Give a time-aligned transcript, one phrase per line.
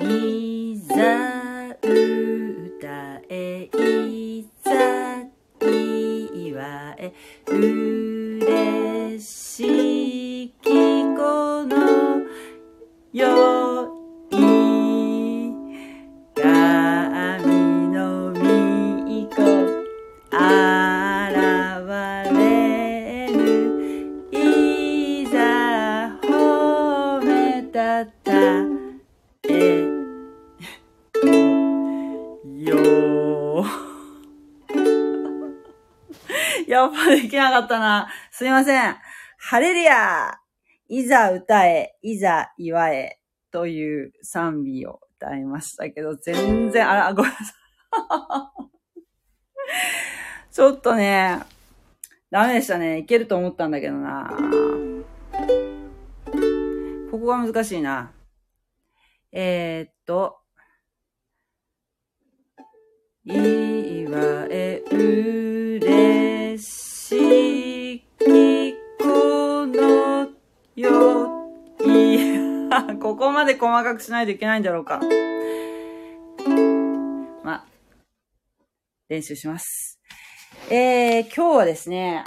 [0.00, 0.45] い
[38.36, 38.96] すいません。
[39.38, 40.34] ハレルヤ
[40.90, 43.18] いざ歌え、いざ祝え、
[43.50, 47.54] という賛美を歌いましたけど、全然、あら、ごめんなさ
[50.50, 50.52] い。
[50.52, 51.38] ちょっとね、
[52.30, 52.98] ダメでしたね。
[52.98, 54.30] いけると思ったんだけどな。
[57.10, 58.12] ここが難しいな。
[59.32, 60.36] えー、っと、
[63.24, 66.86] 祝え嬉し
[67.62, 67.65] き
[70.76, 71.48] よ
[71.80, 72.36] い。
[73.00, 75.00] ここまで細かくしないといけないんだろうか。
[77.42, 77.66] まあ、
[79.08, 79.98] 練習します。
[80.70, 82.24] えー、今日はですね、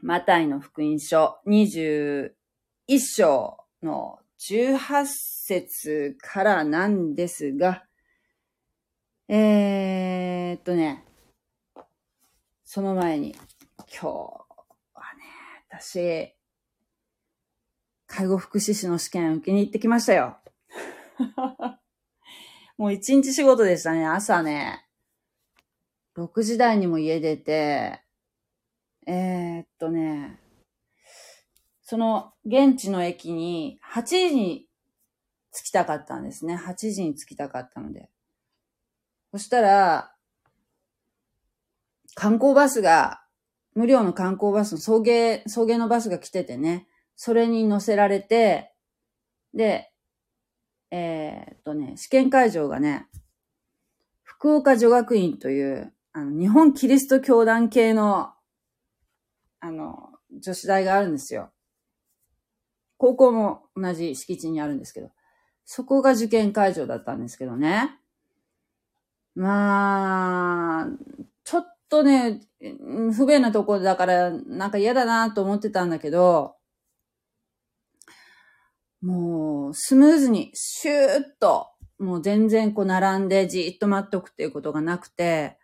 [0.00, 2.30] マタイの福音書21
[2.98, 7.84] 章の18節からなんですが、
[9.28, 11.04] えーっとね、
[12.64, 13.36] その前に、
[13.80, 14.06] 今日
[14.94, 15.24] はね、
[15.68, 16.35] 私、
[18.16, 20.38] 介護福祉士の試験受けに行ってきましたよ。
[22.78, 24.86] もう一日仕事でしたね、朝ね。
[26.16, 28.02] 6時台にも家出て、
[29.06, 30.40] えー、っとね、
[31.82, 34.66] その現地の駅に8時に
[35.52, 36.56] 着きたかったんですね。
[36.56, 38.10] 8時に着きたかったので。
[39.32, 40.16] そしたら、
[42.14, 43.22] 観光バスが、
[43.74, 48.72] 無料の観光バスの送迎、送迎のバスが来ててね、それに乗せられて、
[49.54, 49.90] で、
[50.90, 53.08] えーっとね、試験会場がね、
[54.22, 58.32] 福岡女学院という、あの、日本キリスト教団系の、
[59.60, 61.50] あの、女子大があるんですよ。
[62.98, 65.10] 高校も同じ敷地にあるんですけど、
[65.64, 67.98] そこが受験会場だったんですけどね。
[69.34, 70.86] まあ、
[71.44, 72.40] ちょっとね、
[73.12, 76.55] 不便なところだから、なんか嫌だなと思ってたんだけど、
[79.06, 81.68] もう、スムーズに、シューッと、
[81.98, 85.58] もう全然こう並んでじっと待っとくっていうことがなくて、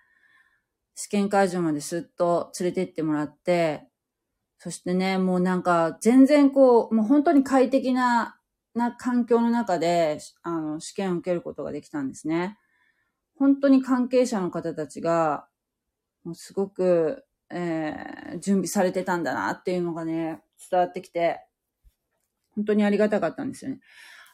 [0.94, 3.88] 試験会場まですっと連れてってもらって、
[4.58, 8.38] そしてね、もうなんか全然こう、もう本当に快適な、
[8.74, 12.58] な環境の中で、あの、試験を受けることができたんですね。
[13.36, 15.48] 本当に関係者の方たちが、
[16.24, 21.40] もうすごく、えー準備されてたんだなっていうのがね、伝わってきて、
[22.54, 23.80] 本当にありがたかったんですよね。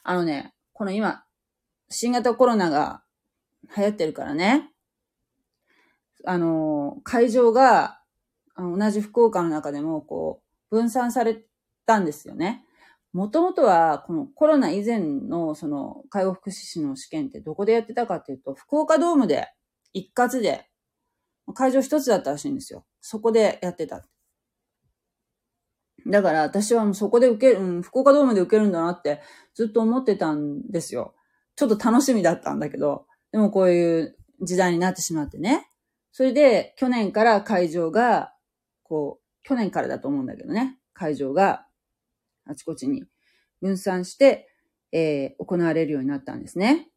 [0.03, 1.23] あのね、この今、
[1.89, 3.03] 新型コロナが
[3.75, 4.71] 流行ってるからね、
[6.25, 8.01] あの、会場が、
[8.57, 10.41] 同じ福岡の中でも、こ
[10.71, 11.45] う、分散され
[11.85, 12.65] たんですよね。
[13.13, 19.47] もともとは、このコロナ以前の、その、介護福祉士の試験ってどこでやってたかっていうと、福岡ドームで、
[19.93, 20.69] 一括で、
[21.55, 22.85] 会場一つだったらしいんですよ。
[23.01, 24.05] そこでやってた。
[26.09, 29.21] だから私はもうそこで受ける、うん、福岡ドームで受けるんだなって
[29.53, 31.13] ずっと思ってたんですよ。
[31.55, 35.69] ちょっと楽しみだったんだけど、でもこういう時代になってしまってね。
[36.11, 38.33] それで去年から会場が、
[38.83, 41.65] こう、去年からだと思うんだけどね、会場が
[42.45, 43.03] あちこちに
[43.61, 44.47] 分散して、
[44.91, 46.89] えー行われるようになったんですね。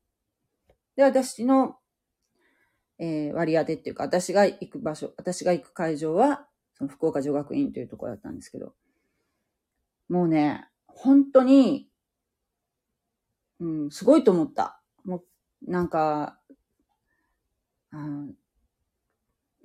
[0.96, 1.76] で、私の、
[2.98, 8.74] えー割り当てっていうか、私が行く場所、私が行く会場は、その福岡女学院というところだったんですけど、
[10.12, 11.88] もうね、本当に、
[13.60, 14.82] うん、すごいと思った。
[15.06, 15.24] も
[15.66, 16.38] う、なんか、
[17.92, 18.32] あー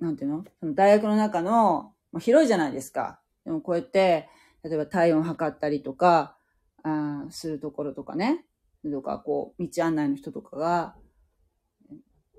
[0.00, 0.44] なんていうの？
[0.58, 3.20] その大学の中の、まあ、広いじゃないですか。
[3.44, 4.30] でもこうやって、
[4.64, 6.38] 例えば体温測ったりとか、
[6.82, 8.46] あするところとかね。
[8.90, 10.96] とか、こう、道案内の人とかが、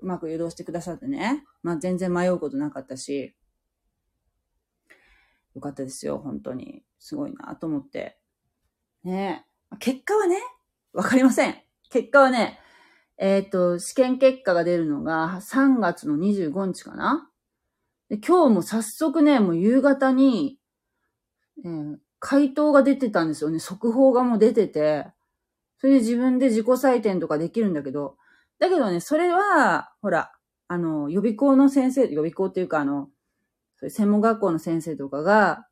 [0.02, 1.44] うまく誘導してくださってね。
[1.62, 3.36] まあ全然迷うことなかったし、
[5.54, 6.82] よかったですよ、本当に。
[6.98, 8.18] すごいなと思って。
[9.04, 9.46] ね。
[9.78, 10.36] 結果はね、
[10.92, 11.56] わかりません。
[11.90, 12.58] 結果はね、
[13.18, 17.30] えっ、と、試験結果が出るのが3月の25日かな
[18.08, 20.58] で今日も早速ね、もう夕方に、
[21.64, 23.58] えー回答が出てたんですよね。
[23.58, 25.06] 速報がもう出てて、
[25.78, 28.16] それで自分で自己採点とかできるんだけど、
[28.58, 30.30] だけどね、それは、ほら、
[30.68, 33.08] あの、予備校の先生、予備校っていうかあの、
[33.80, 35.66] そういう専門学校の先生とかが、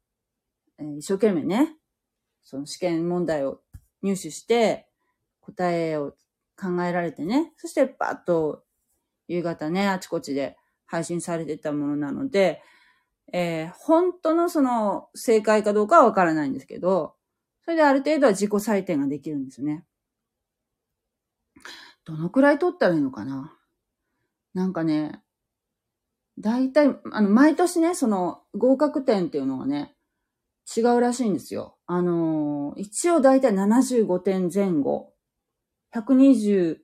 [0.79, 1.77] えー、一生懸命ね、
[2.43, 3.61] その試験問題を
[4.03, 4.87] 入手して、
[5.41, 6.13] 答えを
[6.61, 8.65] 考えられてね、そしてバッと
[9.29, 10.57] 夕方ね、あちこちで
[10.87, 12.63] 配信されてたものなので、
[13.33, 17.15] えー、本当のその正解かどうかはわからないんですけど、
[17.65, 19.85] それである程度は自己採点ができるんですよね。
[22.07, 23.55] どのくらい取ったらいいのかな？
[24.55, 25.23] なんかね、
[26.41, 29.95] 大体、あの、毎年ね、その合格点っていうのがね、
[30.77, 31.77] 違うらしいんですよ。
[31.87, 35.13] あのー、一応大体75点前後。
[35.95, 36.77] 120、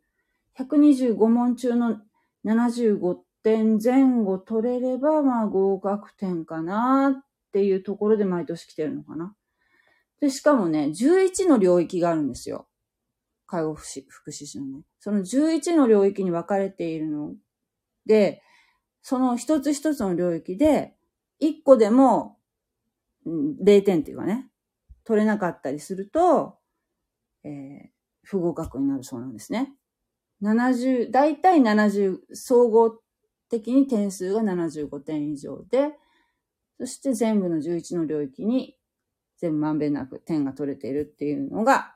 [0.59, 1.99] 125問中の
[2.47, 9.37] 75点前後取れれば、まあ合格点かなっていうところで毎年来てるのかな。
[10.21, 12.67] で、しかもね、11の領域があるんですよ。
[13.47, 14.83] 介護福祉福祉士のね。
[14.99, 17.35] その11の領域に分かれているの
[18.07, 18.43] で、
[19.05, 20.95] その一つ一つの領域で、
[21.39, 22.39] 一個でも、
[23.27, 24.49] 0点っていうかね、
[25.05, 26.57] 取れなかったりすると、
[27.45, 27.89] えー、
[28.23, 29.75] 不合格になるそうなんですね。
[30.43, 32.99] 70、だいたい70、総合
[33.51, 35.91] 的に点数が75点以上で、
[36.81, 38.75] そして全部の11の領域に
[39.37, 41.95] 全部まんべんなく点が取れているっていうのが、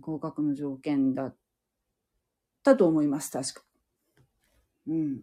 [0.00, 1.36] 合格の条件だっ
[2.64, 3.62] たと思います、確か。
[4.88, 5.20] うん。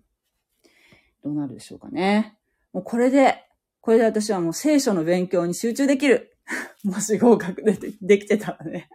[1.24, 2.38] どうなるでしょうかね。
[2.74, 3.46] もうこれで、
[3.80, 6.38] これで私はもう聖書の勉強に集中できる。
[6.84, 8.90] もし合格でできてたらね。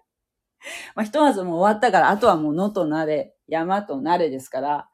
[0.94, 4.90] まあ、ひとまずもう終わったから、あとはもう野となれ、山となれですから、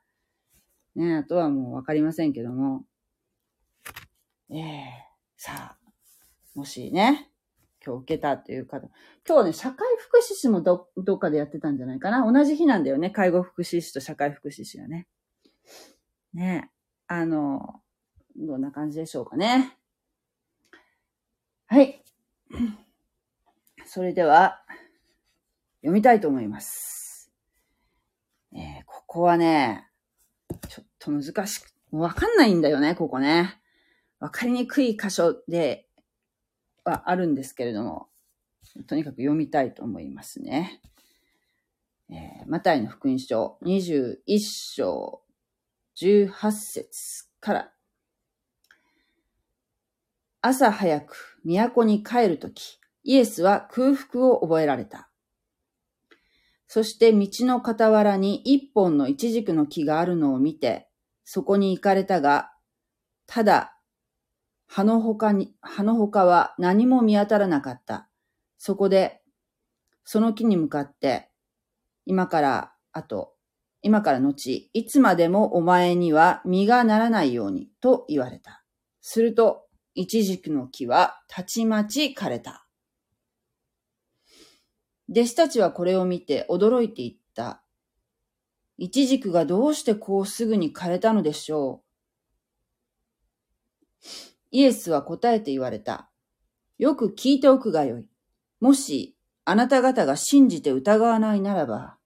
[0.95, 2.85] ね、あとはもうわかりませんけども。
[4.51, 4.63] ええー、
[5.37, 5.79] さあ、
[6.55, 7.31] もしね、
[7.85, 8.87] 今日受けたっていう方。
[9.27, 12.31] 今日ね、社会福祉士もど、どっかでやってたんじゃないかな。
[12.31, 13.11] 同じ日なんだよね。
[13.11, 15.09] 介護福祉士と社会福祉士がね。
[16.35, 16.82] ねえ
[17.15, 17.83] あの、
[18.37, 19.77] どんな感じでしょうかね。
[21.67, 22.03] はい。
[23.85, 24.63] それでは、
[25.83, 27.31] 読みたいと思います。
[28.55, 29.91] えー、ここはね、
[30.71, 33.61] ちょっと難しく、わかんないんだよね、ここね。
[34.19, 35.91] わかりにくい箇所で
[36.83, 38.09] はあるんですけれども、
[38.87, 40.81] とにかく読みたいと思いますね。
[42.09, 45.23] えー、マタイの福音書21章
[45.97, 47.73] 18節から。
[50.41, 55.09] 朝早く都に帰るとき、イエスは空腹を覚えられた。
[56.67, 60.89] そして道の傍らに一本のイチジクの木があるのを見て、
[61.25, 62.53] そこに行かれたが、
[63.27, 63.77] ただ、
[64.67, 68.09] 葉の他に、葉の他は何も見当たらなかった。
[68.57, 69.21] そこで、
[70.05, 71.31] その木に向かって、
[72.07, 73.32] 今から、あと、
[73.83, 78.65] 今から後、いつまでもお前には実がならないように、と言われた。
[79.01, 82.67] すると、イチジクの木はたちまち枯れた。
[85.11, 87.63] 弟子たちはこれを見て驚いていった。
[88.79, 91.85] イチジクがどうしてこうすぐに枯れたのでしょう。
[94.53, 96.09] イエスは答えて言われた。
[96.79, 98.07] よく聞いておくがよい。
[98.61, 101.99] もし、あなた方が信じて疑わないならば、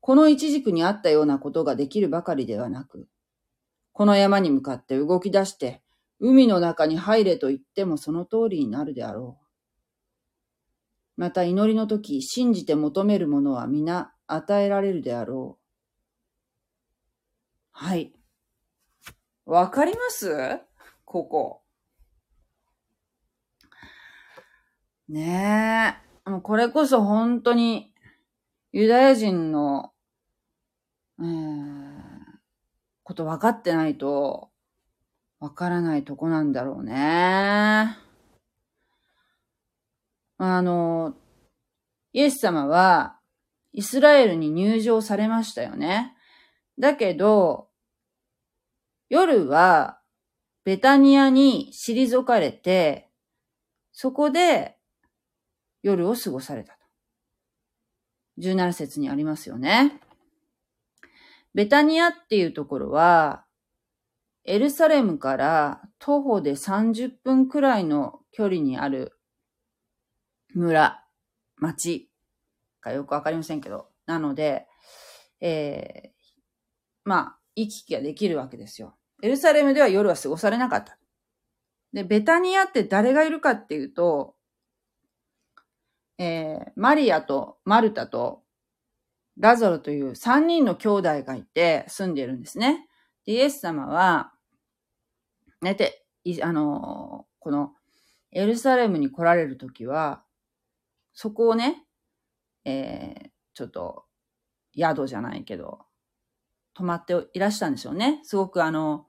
[0.00, 3.08] このイチジクにあったようなことができるばかりではなく、
[3.92, 5.82] この山に向かって動き出して、
[6.20, 9.44] 海の中に入れと言ってもその通りになるであろう。
[11.20, 15.64] また祈りの時、信じて求めるものは皆与えられるであろう。
[17.72, 18.12] はい。
[19.44, 20.60] わかります？
[21.04, 21.62] ここ。
[25.08, 26.40] ねえ。
[26.42, 27.87] これこそ本当に
[28.72, 29.92] ユダヤ人の、
[31.20, 31.26] えー、
[33.02, 34.50] こと分かってないと
[35.40, 37.96] わからないとこなんだろうね。
[40.40, 41.14] あの、
[42.12, 43.18] イエス様は
[43.72, 46.14] イスラエルに入場されましたよね。
[46.78, 47.68] だけど、
[49.08, 50.00] 夜は
[50.64, 53.08] ベタニアに退かれて、
[53.92, 54.76] そこで
[55.82, 56.77] 夜を過ごされた。
[58.38, 60.00] 17節にありますよね。
[61.54, 63.44] ベタニアっていうところは、
[64.44, 69.18] エルサレムから徒歩で30分くらいの距離にある
[70.54, 71.04] 村、
[71.56, 72.08] 町
[72.80, 74.66] かよくわかりませんけど、なので、
[75.40, 76.10] えー、
[77.04, 78.96] まあ、行き来ができるわけですよ。
[79.22, 80.98] エルサレムでは夜は過ごされなかった。
[81.92, 84.34] で、ベタニアって誰がいるかっていうと、
[86.18, 88.42] えー、マリアとマルタと
[89.38, 92.88] ラザロという3人の兄弟がいて住んでいるんですね。
[93.24, 94.32] でイエス様は、
[95.62, 96.04] 寝て、
[96.42, 97.72] あの、この
[98.32, 100.22] エルサレムに来られるときは、
[101.12, 101.84] そこをね、
[102.64, 104.04] えー、ちょっと
[104.76, 105.80] 宿じゃないけど、
[106.74, 108.20] 泊まっていらしたんでしょうね。
[108.22, 109.06] すごくあの、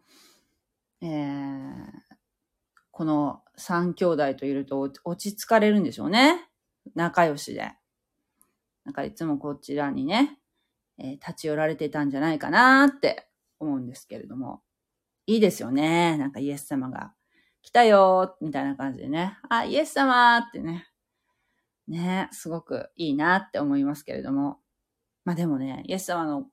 [1.01, 1.85] えー、
[2.91, 6.48] この三兄弟といると落ち着かれるんでしょうね。
[6.95, 7.71] 仲良しで。
[8.85, 10.39] なんかいつもこちらにね、
[10.97, 13.27] えー、立ち寄られてたんじゃないかなって
[13.59, 14.61] 思うんですけれども。
[15.27, 16.17] いいですよね。
[16.17, 17.13] なんかイエス様が
[17.61, 19.37] 来たよみたいな感じでね。
[19.47, 20.87] あ、イエス様ってね。
[21.87, 24.57] ね、すごくいいなって思いますけれども。
[25.25, 26.47] まあでもね、イエス様の、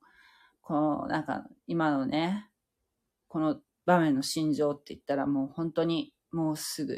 [0.61, 2.51] この、なんか、今のね、
[3.29, 6.97] この場面の心情って言ったらもう本当にもうすぐっ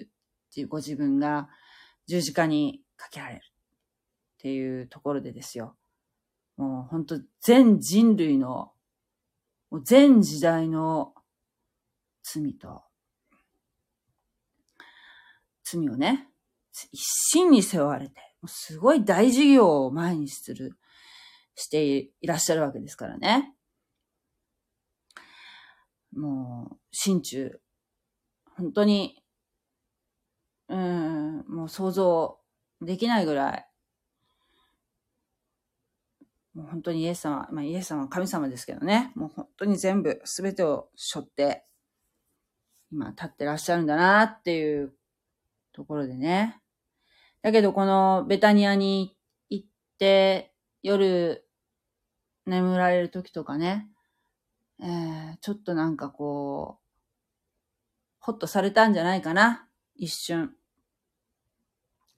[0.52, 1.48] ていうご自分が
[2.06, 3.42] 十字架にかけられるっ
[4.38, 5.74] ていうところでですよ。
[6.56, 8.72] もう本当全人類の、
[9.70, 11.14] もう全時代の
[12.22, 12.82] 罪と、
[15.64, 16.28] 罪をね、
[16.92, 17.00] 一
[17.34, 20.76] 身に背負われて、すごい大事業を前にする、
[21.54, 23.54] していらっしゃるわけですからね。
[26.12, 27.60] もう、心中、
[28.56, 29.22] 本当に、
[30.68, 32.37] うん、もう想像
[32.80, 33.68] できないぐらい、
[36.54, 41.64] もう本当にイエス様、まあイエス様は神様ですけどね、もう本当に全部、すべてを背負って、
[42.90, 44.94] 今立ってらっしゃるんだなっていう
[45.72, 46.60] ところでね。
[47.42, 49.16] だけどこのベタニアに
[49.48, 49.66] 行っ
[49.98, 51.46] て夜
[52.46, 53.88] 眠られる時とかね、
[54.80, 56.88] えー、ちょっとなんかこう、
[58.18, 59.68] ほっとされたんじゃないかな。
[59.94, 60.57] 一瞬。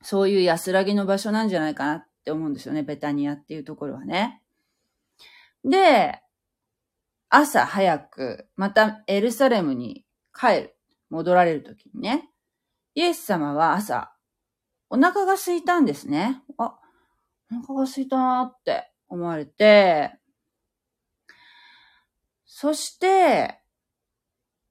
[0.02, 2.83] そういう安らぎの場所なんじゃないかなって思うんですよね。
[2.83, 4.42] ベタニアっていうところはね。
[5.64, 6.21] で、
[7.28, 10.04] 朝早く、またエルサレムに
[10.35, 10.76] 帰る。
[11.11, 12.30] 戻られるときにね。
[12.95, 14.14] イエス様は朝、
[14.88, 16.42] お腹が空いたんですね。
[16.57, 16.78] あ、
[17.52, 20.12] お腹が空いたなって思われて、
[22.47, 23.61] そして、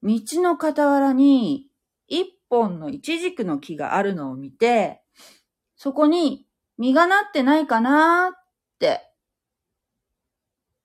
[0.02, 1.68] 道の傍らに
[2.08, 4.99] 一本のイチジクの木があるのを見て、
[5.82, 6.46] そこに
[6.76, 8.38] 実がなってないかなっ
[8.78, 9.00] て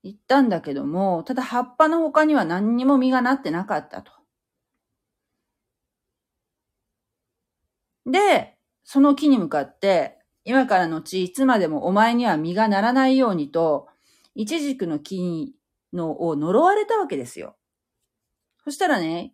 [0.03, 4.13] 言ったんだけども、ただ葉っぱの他には何にも実がなってなかったと。
[8.05, 13.89] で、その木に向かって、今からのちいつまでもお前には実がならないようにと、
[14.33, 15.53] イチジクの木
[15.91, 17.57] のを呪われたわけですよ。
[18.63, 19.33] そしたらね、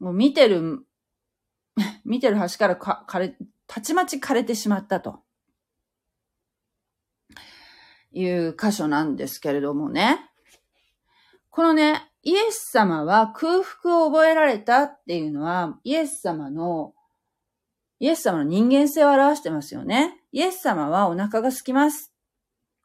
[0.00, 0.84] もう見てる、
[2.04, 3.36] 見てる端からか枯れ、
[3.72, 5.20] たちまち枯れてしまったと。
[8.12, 10.18] いう箇所なんですけれどもね。
[11.48, 16.92] このね、イエス様は空腹を覚えられたっていうのは、イエス様の
[17.98, 20.20] イエス様の人間性を表してますよね。
[20.32, 22.12] イエス様はお腹が空きます。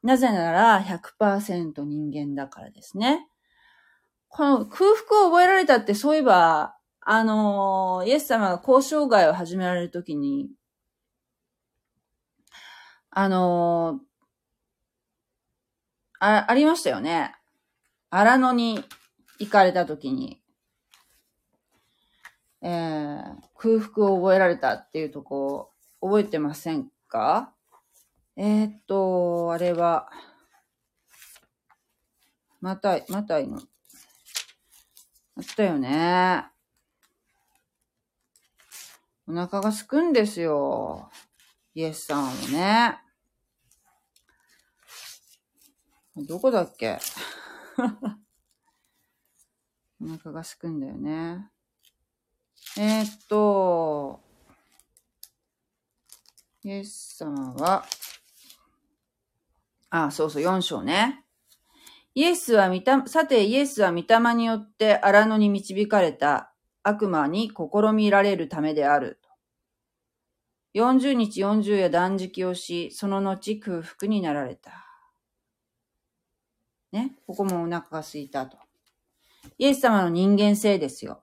[0.02, 3.28] なぜなら100%人間だからですね。
[4.28, 10.48] この空腹を覚えられたってそういえば、あのイエス様が交渉外を始められるときに、
[13.10, 14.00] あの
[16.20, 17.34] あ、ありましたよね。
[18.10, 18.84] 荒野に
[19.38, 20.40] 行かれたときに、
[22.62, 27.52] えー、空腹を覚えられたっていうとこ、覚えてませんか？
[28.36, 30.08] えー、っと、あれは、
[32.60, 33.58] また、またいの。
[35.36, 36.44] あったよね。
[39.28, 41.10] お腹がすくんですよ。
[41.78, 42.98] イエスさんもね。
[46.16, 46.98] どこだっけ？
[50.02, 51.52] お腹がすくんだよね。
[52.76, 54.20] えー、っと、
[56.64, 57.86] イエス様は、
[59.90, 61.24] あ、そうそう、4章ね。
[62.12, 69.20] イエスは見た、さてイエスは御霊によって荒野に導かれた悪魔に試みられるためである。
[70.74, 74.84] 40日40夜断食をし、その後空腹になられた。
[76.92, 78.58] ね、ここもお腹が空いたと。
[79.58, 81.22] イエス様の人間性ですよ。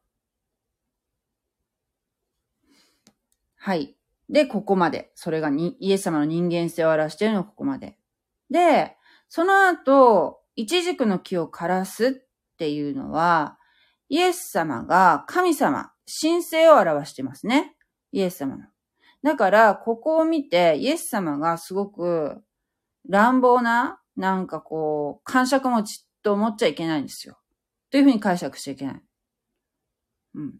[3.57, 3.95] はい。
[4.29, 5.11] で、ここまで。
[5.15, 7.97] それがにイエス様の人間性を表しているのはここまで。
[8.49, 8.95] で、
[9.27, 12.11] その後、イチジクの木を枯らすっ
[12.57, 13.57] ていうのは、
[14.09, 17.75] イエス様が神様、神聖を表してますね。
[18.11, 18.65] イエス様の。
[19.25, 22.43] だから、ここを見て、イエス様がすごく
[23.09, 27.39] 乱暴な、なんかこう、感触持ちと思っちゃいけないんですよ。
[27.89, 29.01] というふうに解釈しちゃいけない。
[30.35, 30.59] うん。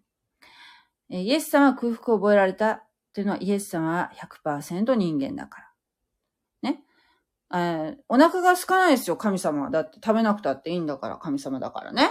[1.10, 4.12] イエス様は空腹を覚えられたっていうのは、イエス様は
[4.44, 5.62] 100%人間だか
[6.64, 6.72] ら。
[6.72, 6.84] ね。
[7.54, 9.70] えー、お腹が空かないですよ、神様は。
[9.70, 12.10] だって食べなくたっていいんだから、神様だからね。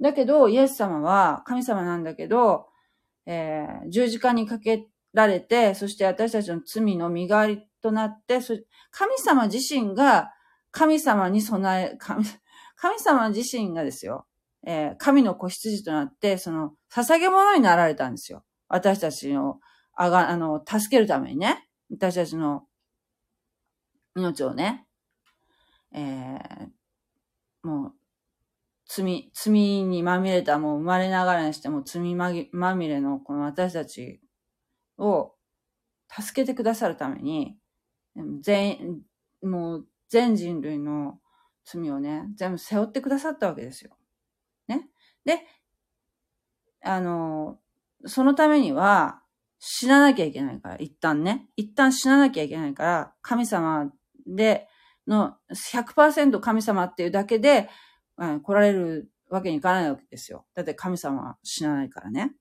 [0.00, 2.66] だけど、イエス様は神様なんだけど、
[3.24, 8.38] えー、十字架にかけられて、そして私たちの罪の身代わりとなって、
[8.90, 10.30] 神様自身が
[10.70, 12.24] 神様に備え、神
[12.76, 14.26] 神様自身がですよ、
[14.66, 18.44] えー、神の子羊となって、その、捧げ物になられたんですよ。
[18.68, 19.58] 私たちの、
[19.94, 21.66] あが、あの、助けるためにね。
[21.90, 22.64] 私たちの
[24.14, 24.86] 命をね、
[25.94, 27.92] えー、もう、
[28.86, 34.20] 罪、罪にまみれた、もう生まれながらにしても罪まぎまみれのこの私たち
[34.98, 35.34] を
[36.10, 37.56] 助けてくださるために、
[38.40, 39.02] 全、
[39.42, 41.20] もう全人類の
[41.64, 43.96] 罪をね、全部背負ってくださったわけですよ。
[44.68, 44.88] ね。
[45.24, 45.40] で、
[46.82, 47.58] あの、
[48.04, 49.22] そのためには
[49.58, 51.48] 死ななきゃいけないから、一旦ね。
[51.56, 53.90] 一旦死ななきゃいけないから、神様
[54.26, 54.68] で、
[55.06, 57.68] の100%神様っていうだけで、
[58.18, 60.46] うん、来られるわけにいかないわけですよ。
[60.54, 62.34] だって神様は死なないからね。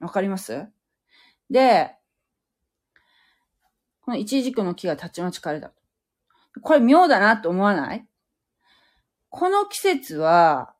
[0.00, 0.68] わかります？
[1.50, 1.94] で、
[4.00, 5.72] この一軸の木がたちまち枯れた。
[6.62, 8.06] これ妙だなって思わない？
[9.28, 10.74] この季節は、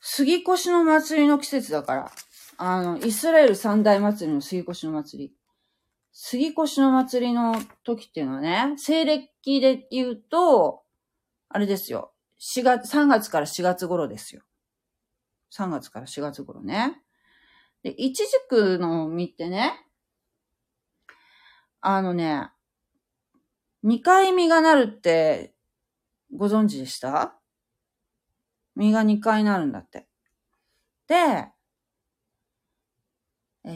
[0.00, 2.12] 杉越の祭りの季節だから、
[2.58, 5.34] あの、イスラエル三大祭りの杉越の祭り。
[6.12, 10.82] 杉越の祭りの時っていうのはね、西暦で言うと、
[11.48, 12.12] あれですよ。
[12.40, 14.42] 4月、3月から4月頃ですよ。
[15.52, 17.00] 3月から4月頃ね。
[17.86, 19.72] で、いちじくの実ってね、
[21.80, 22.50] あのね、
[23.84, 25.54] 2回実がなるって
[26.36, 27.38] ご存知でした？
[28.74, 30.08] 実が2回なるんだって。
[31.06, 31.46] で、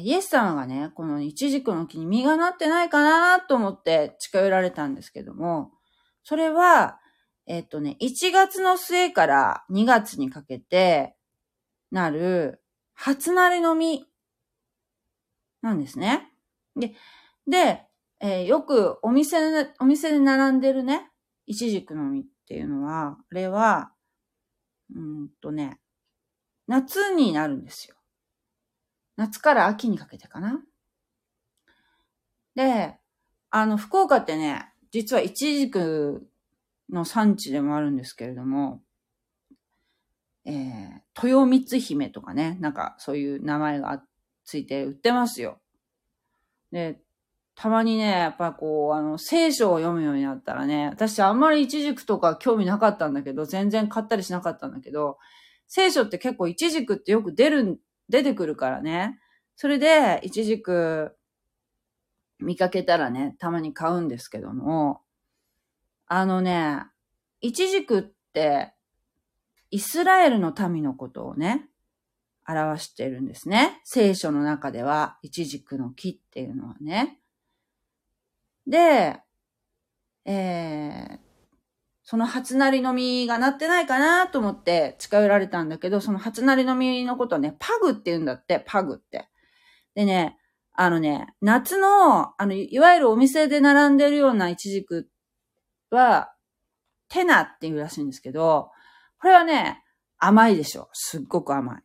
[0.01, 5.71] イエス様がね、このイチジクの木に実がなってないかなと思って近寄られたんですけども、
[6.25, 6.99] それは、
[7.47, 11.15] えっとね、1月の末から2月にかけて
[11.93, 12.61] なる
[13.03, 14.10] 初なりの実
[15.63, 16.33] なんですね。
[16.77, 16.95] で、
[17.47, 17.87] で、
[18.21, 21.11] えー、よくお店で、お店で並んでるね、
[21.47, 23.93] イチジクの実っていうのは、あれは、
[24.95, 25.81] うんとね、
[26.67, 27.97] 夏になるんですよ。
[29.17, 30.61] 夏から秋にかけてかな。
[32.55, 32.97] で、
[33.51, 36.29] あの、福岡ってね、実はイチジク
[36.91, 38.83] の産地でもあるんですけれども、
[40.45, 44.10] えー、豊光姫とかね、なんかそういう名前があって
[44.51, 45.61] ついて売ってますよ。
[46.73, 47.01] で、
[47.55, 55.19] たまにね、やっぱこう、あの、聖書を読むようになったらね、私あんまり一軸とか興味なかったんだけど、全然買ったりしなかったんだけど、
[55.69, 59.21] 聖書って結構一軸ってよく出る、出てくるからね。
[59.55, 61.17] それで、一軸
[62.41, 65.03] 見かけたらね、たまに買うんですけども、
[66.07, 66.87] あのね、
[67.41, 68.75] 一軸って、
[69.71, 71.70] イスラエルの民のことをね、
[72.53, 73.81] 表しているんですね。
[73.85, 77.21] 聖書の中では、一軸の木っていうのはね。
[78.67, 79.21] で、
[80.25, 81.19] えー、
[82.03, 89.29] その初なりの実がなってないかなと思って近寄られたんだけど、その初なりの実のことね、パグって言うんだって、パグって。
[89.95, 90.37] でね、
[90.73, 95.09] あのね、夏の、あの、いわゆるお店で並んでるようなイチジク
[95.91, 96.33] は、
[97.09, 98.71] テナっていうらしいんですけど、
[99.21, 99.83] これはね、
[100.19, 100.89] 甘いでしょ。
[100.93, 101.83] すっごく甘い。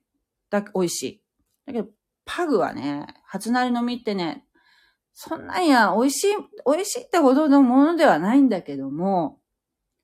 [0.61, 1.23] だ、美味しい。
[1.65, 1.89] だけど、
[2.25, 4.45] パグはね、初なりの実ってね、
[5.13, 6.27] そんなんや、美味しい、
[6.65, 9.39] 美味しいってほどのものではないんだけども、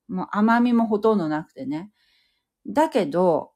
[0.08, 1.92] もう甘みもほとんどなくてね。
[2.68, 3.52] だけど、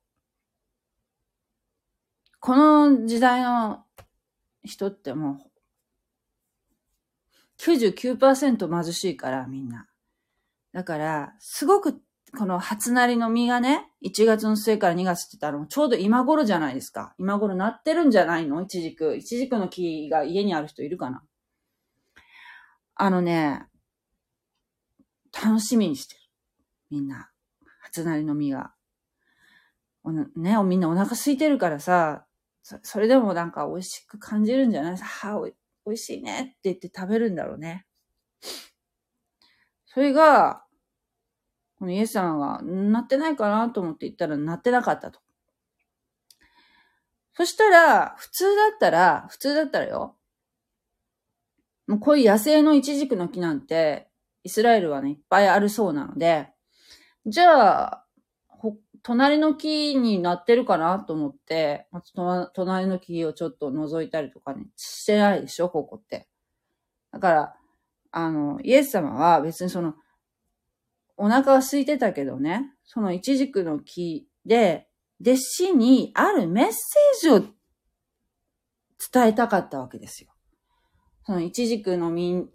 [2.40, 3.84] この時代の
[4.64, 5.52] 人ってもう、
[7.58, 9.88] 99%貧しいから、みんな。
[10.74, 12.02] だから、すごく、
[12.38, 17.16] この初なりの実がね、1月の末から2月って言ったら、ちょうど今頃じゃないですか。
[17.18, 18.62] 今頃なってるんじゃないの？
[18.62, 19.16] いちじく。
[19.16, 21.24] いちじくの木が家にある人いるかな？
[22.96, 23.66] あのね、
[25.32, 26.22] 楽しみにしてる。
[26.92, 27.30] みんな。
[27.82, 28.74] 初なりの実が。
[30.04, 30.28] おね、
[30.66, 32.26] みんなお腹空いてるからさ、
[32.64, 34.98] そそれでもなんか美味しく感じるんじゃない？
[34.98, 35.50] はあ、
[35.86, 37.86] 美味しいねって言って食べるんだろうね。
[39.86, 40.65] それが、
[41.78, 45.20] このイエスさんが、なってないかなと思って言ったら、なってなかったと。
[47.34, 50.16] そしたら、普通だったら、普通だったらよ。
[51.88, 54.08] もうこういう野生のイチジクの木なんて、
[54.44, 56.50] イスラエルはね、いっぱいあるそうなので、
[57.26, 58.06] じゃあ、
[59.04, 61.88] 隣の木になってるかなと思って、
[62.54, 66.28] 隣の木をちょっと覗いたりとかね、してないでしょ、ここって。
[67.12, 67.56] だから、
[68.12, 69.94] あの、イエス様は別にその、
[71.18, 74.88] お腹は空いてたけどね、そのイチジクの木で、
[75.22, 80.30] 弟子にあるメッセージを伝えたかったわけですよ。
[81.26, 82.50] そのイチジクの実、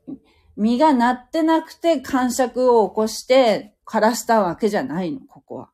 [0.57, 5.65] 実がなってなくて感触を起こして枯らしたわけじゃないの、ここは。
[5.65, 5.69] っ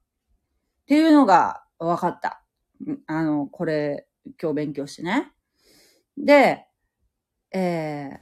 [0.87, 2.43] ていうのが分かった。
[3.07, 4.07] あの、これ、
[4.41, 5.33] 今日勉強してね。
[6.17, 6.67] で、
[7.53, 8.21] え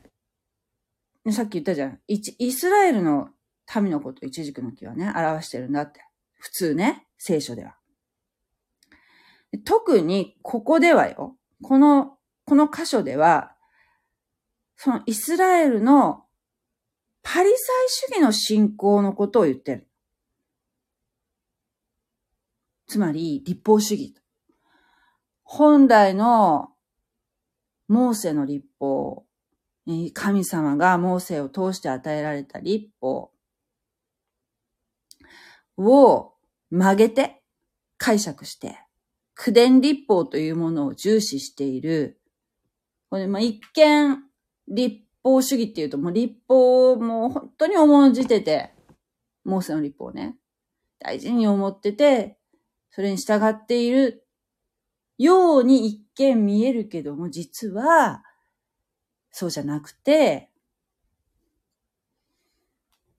[1.26, 2.00] ー、さっき言ったじゃん。
[2.08, 3.28] イスラエルの
[3.76, 6.00] 民のこと、イチジクの木はね、表してるんだって。
[6.36, 7.76] 普通ね、聖書では。
[9.64, 13.56] 特に、ここではよ、この、この箇所では、
[14.76, 16.24] そのイスラエルの
[17.22, 17.56] パリサイ
[17.88, 19.88] 主義の信仰のことを言ってる。
[22.86, 24.14] つまり、立法主義。
[25.42, 26.70] 本来の
[27.88, 29.24] モーセの立法、
[30.14, 33.33] 神様がモーセを通して与えられた立法
[35.76, 36.34] を
[36.70, 37.42] 曲げて
[37.98, 38.78] 解釈して、
[39.34, 42.20] 苦伝立法というものを重視している、
[43.10, 44.18] これまあ一見
[44.68, 48.72] 立法主義っていうともう立法をもう本当に重んじてて、
[49.44, 50.36] モーセの立法をね、
[50.98, 52.38] 大事に思ってて、
[52.90, 54.26] それに従っている
[55.18, 58.22] ように一見見えるけども、実は、
[59.30, 60.50] そうじゃなくて、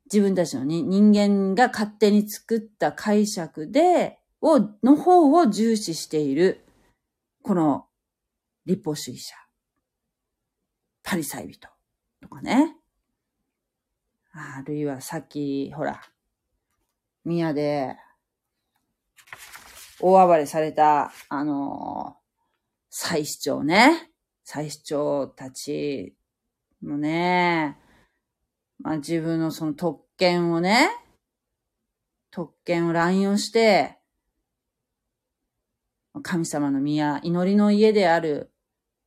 [0.06, 6.65] 自分たちの、ね、人間が勝手に作った解釈で、を、の方を重視している、
[7.41, 7.88] この
[8.65, 9.36] 立法主義者。
[11.04, 11.68] パリサイ人
[12.22, 12.76] とかね。
[14.34, 16.02] あるいはさっき、ほら、
[17.24, 17.96] 宮で
[20.00, 22.18] 大暴れされた、あの
[22.89, 24.12] 祭司長ね。
[24.44, 26.15] 祭司長たち
[26.82, 27.78] もね、
[28.80, 30.90] まあ自分のその特権をね、
[32.32, 33.98] 特権を乱用して、
[36.24, 38.52] 神様の宮、祈りの家である、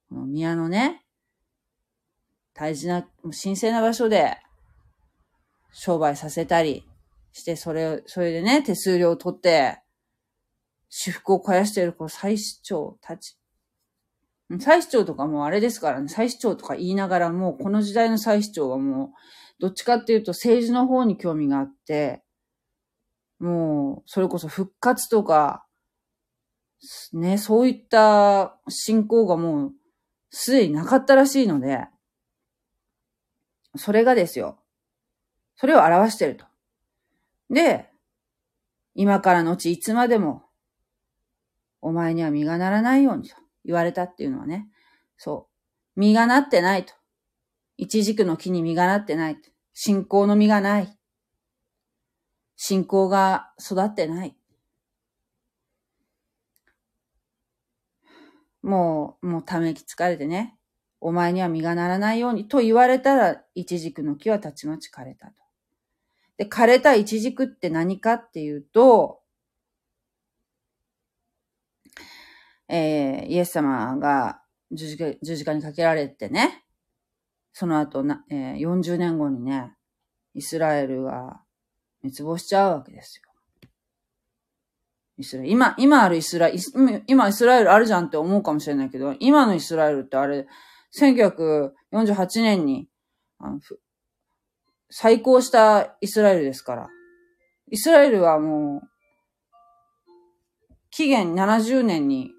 [0.09, 1.05] この宮のね、
[2.55, 4.37] 大事な、神聖な場所で
[5.73, 6.87] 商売させたり
[7.33, 9.81] して、それ、それでね、手数料を取って、
[10.89, 13.39] 私服を肥やしているこの祭司長たち。
[14.59, 19.09] 祭司長とかもあれですからね、祭司長とか言いながらもうこの時代の祭司長はもう、
[19.61, 22.23] どっちかっていうと政治の方に興味があって、
[23.39, 25.65] もう、それこそ復活とか、
[27.13, 29.73] ね、そういった信仰がもう、
[30.31, 31.87] すでになかったらしいので、
[33.77, 34.59] それがですよ。
[35.57, 36.45] それを表してると。
[37.51, 37.91] で、
[38.95, 40.49] 今からのちいつまでも
[41.81, 44.69] お前には実がならないようにと言われたっていうのはね、
[45.17, 45.49] そ
[45.97, 46.01] う。
[46.01, 46.95] 実がなってないと。
[47.79, 49.39] 一軸の木に実がなってない。
[49.73, 50.99] 信仰の実がない。
[52.57, 54.37] 信仰が育ってない。
[58.63, 60.59] もう、もうため息疲れてね。
[61.01, 65.35] お前には実がならないようにと言われたら、一軸の木はたちまち枯れたと。
[66.37, 69.21] で、枯れた一軸って何かっていうと、
[72.67, 76.65] えー、イエス様が十字十字架にかけられてね、
[77.59, 79.73] その後な、えー、40年後にね、
[80.33, 81.41] イスラエルが
[82.03, 83.69] 滅亡しちゃうわけですよ。
[85.19, 85.45] イスラ。
[85.45, 90.47] 今、今あるイスラエル、今イスラエルあるじゃんって思うかもしれないけど、今のイスラエルってあれ、
[90.97, 92.89] 1948年に、
[93.41, 93.59] あの
[94.89, 96.89] 再興したイスラエルですから。
[97.73, 98.89] イスラエルはもう、
[100.93, 102.31] 紀元70年に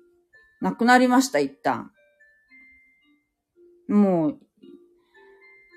[0.61, 1.91] 亡くなりました、一旦。
[3.89, 4.39] もう、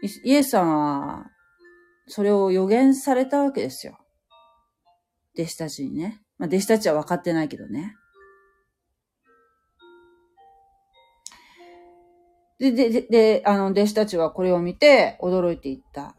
[0.03, 1.31] イエス様は、
[2.09, 3.99] それを予言されたわけですよ。
[5.38, 6.21] 弟子たちにね。
[6.38, 7.95] まあ、弟子たちは分かってないけどね。
[12.59, 16.17] で、で、で、であの、弟子たちはこれを見て驚いていった。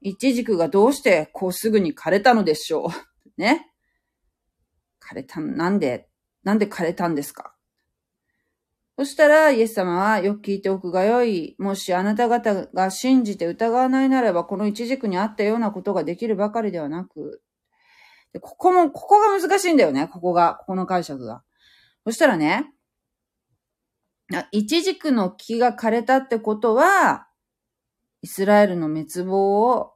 [0.00, 2.88] 一軸がどうしてこうすぐに枯れたのでしょう。
[3.40, 3.70] ね。
[5.00, 6.08] 枯れた、なんで、
[6.44, 7.54] なんで枯れたんですか？
[8.98, 11.54] そしたら、イエス様はよく聞いておくがよい。
[11.60, 17.40] もしあなた方が信じて疑わないならば、この一軸にあったようなことができるばかりではなく、
[18.32, 20.08] でここも、ここが難しいんだよね。
[20.08, 21.44] ここが、ここの解釈が。
[22.04, 22.72] そしたらね、
[24.50, 27.28] イチジクの木が枯れたってことは、
[28.22, 29.92] イスラエルの滅亡を、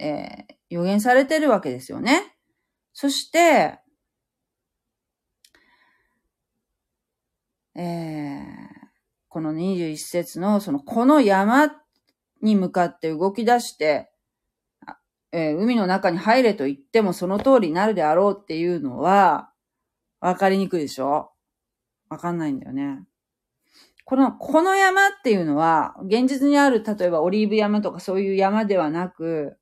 [0.00, 2.36] えー、予言されてるわけですよね。
[2.92, 3.78] そして、
[7.78, 8.42] えー、
[9.28, 11.70] この21節の、その、この山
[12.42, 14.10] に向かって動き出して、
[15.32, 19.50] えー、海の中に入れと言ってもその通りになるであろうっていうのは、
[20.20, 21.30] わかりにくいでしょ？
[22.08, 23.04] わかんないんだよね。
[24.04, 29.58] この、この山っていうのは、現実にある、例えばオリーブ山とかそういう山ではなく、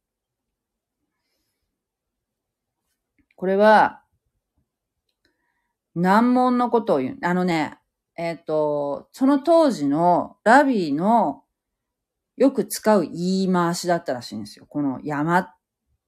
[3.35, 4.03] これは、
[5.97, 7.19] 難問のことを言う。
[7.23, 7.79] あのね、
[8.17, 11.43] えっ、ー、と、その当時のラビーの
[12.37, 14.67] よく使う言い回しだったらしいんですよ。
[14.69, 15.55] この山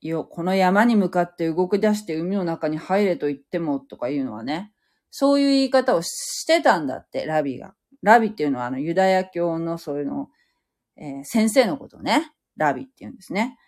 [0.00, 4.72] よ、この山に向かって動き出して海の中に入れと言ってもとかいうのはね、
[5.10, 7.74] そういう言い方をしてたんだって、ラビーが。
[8.02, 10.28] ラビっていうのはあのユダヤ教のそういうの、
[10.96, 13.58] えー、先生のことをね、ラビって言うんですね。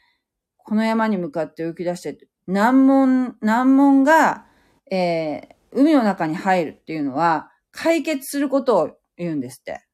[0.59, 4.46] この山に向かって動き出して、難問、難問が、
[4.90, 9.84] えー、海の中に入るっていうのは、解決することを言うんですって。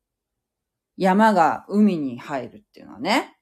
[0.96, 3.36] 山が海に入るっていうのはね。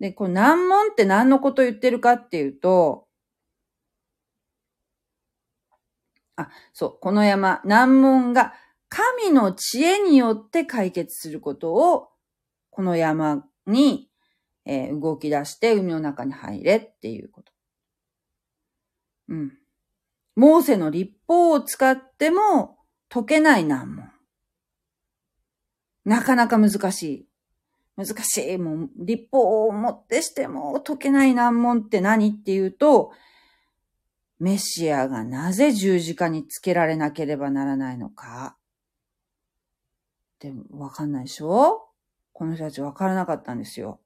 [0.00, 3.06] で、この難問って何のこと言ってるかっていうと、
[6.36, 8.54] あ、そう、この山、難問が
[8.88, 12.08] 神の知恵によって解決することを、
[12.70, 14.08] この山に、
[14.64, 17.52] えー、動き出して海の中に入れっていうこと。
[19.28, 19.63] うん。
[20.36, 24.10] モーセの立法を使っても解けない難問。
[26.04, 27.28] なかなか難しい。
[27.96, 28.58] 難しい。
[28.58, 33.12] もう、立法をもってしても解けない難問って何っていうと、
[34.40, 38.56] メシアがなぜ十字架につけられなければならないのか。
[40.34, 41.88] ってわかんないでしょ？
[42.32, 44.00] この人たちわからなかったんですよ。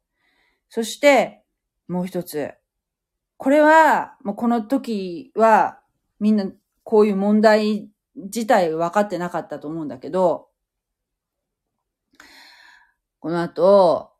[0.68, 1.42] そして、
[1.88, 2.52] もう一つ。
[3.38, 5.77] これは、もうこの時は、
[6.20, 6.46] みんな
[6.85, 10.48] こういう問題自体分かってなかったと思うんだけど、
[13.20, 14.12] この後、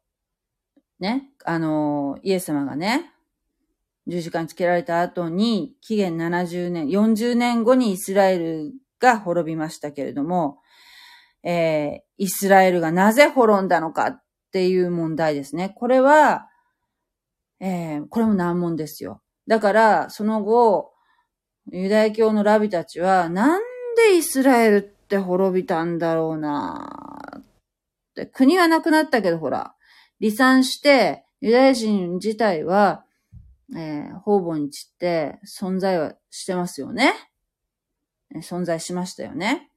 [1.01, 3.13] ね、あの、イエス様がね、
[4.07, 10.59] 十字架につけられた後に、紀元70年、40年後にイスラエルが滅びましたけれども、
[11.45, 15.71] えー、イスラエルがなぜ滅んだのかっていう問題ですね。
[15.71, 16.49] これは、
[17.61, 19.23] えー、これも難問ですよ。
[19.47, 20.93] だから、その後、
[21.71, 23.63] ユダヤ教のラビたちは、なん
[23.97, 27.45] でイスラエルって滅びたんだろうなっ
[28.15, 29.75] て国はなくなったけど、ほら、
[30.21, 33.05] 離散して、ユダヤ人自体は、
[33.77, 37.13] えー、方々に散って存在はしてますよね。
[38.37, 39.71] 存在しましたよね。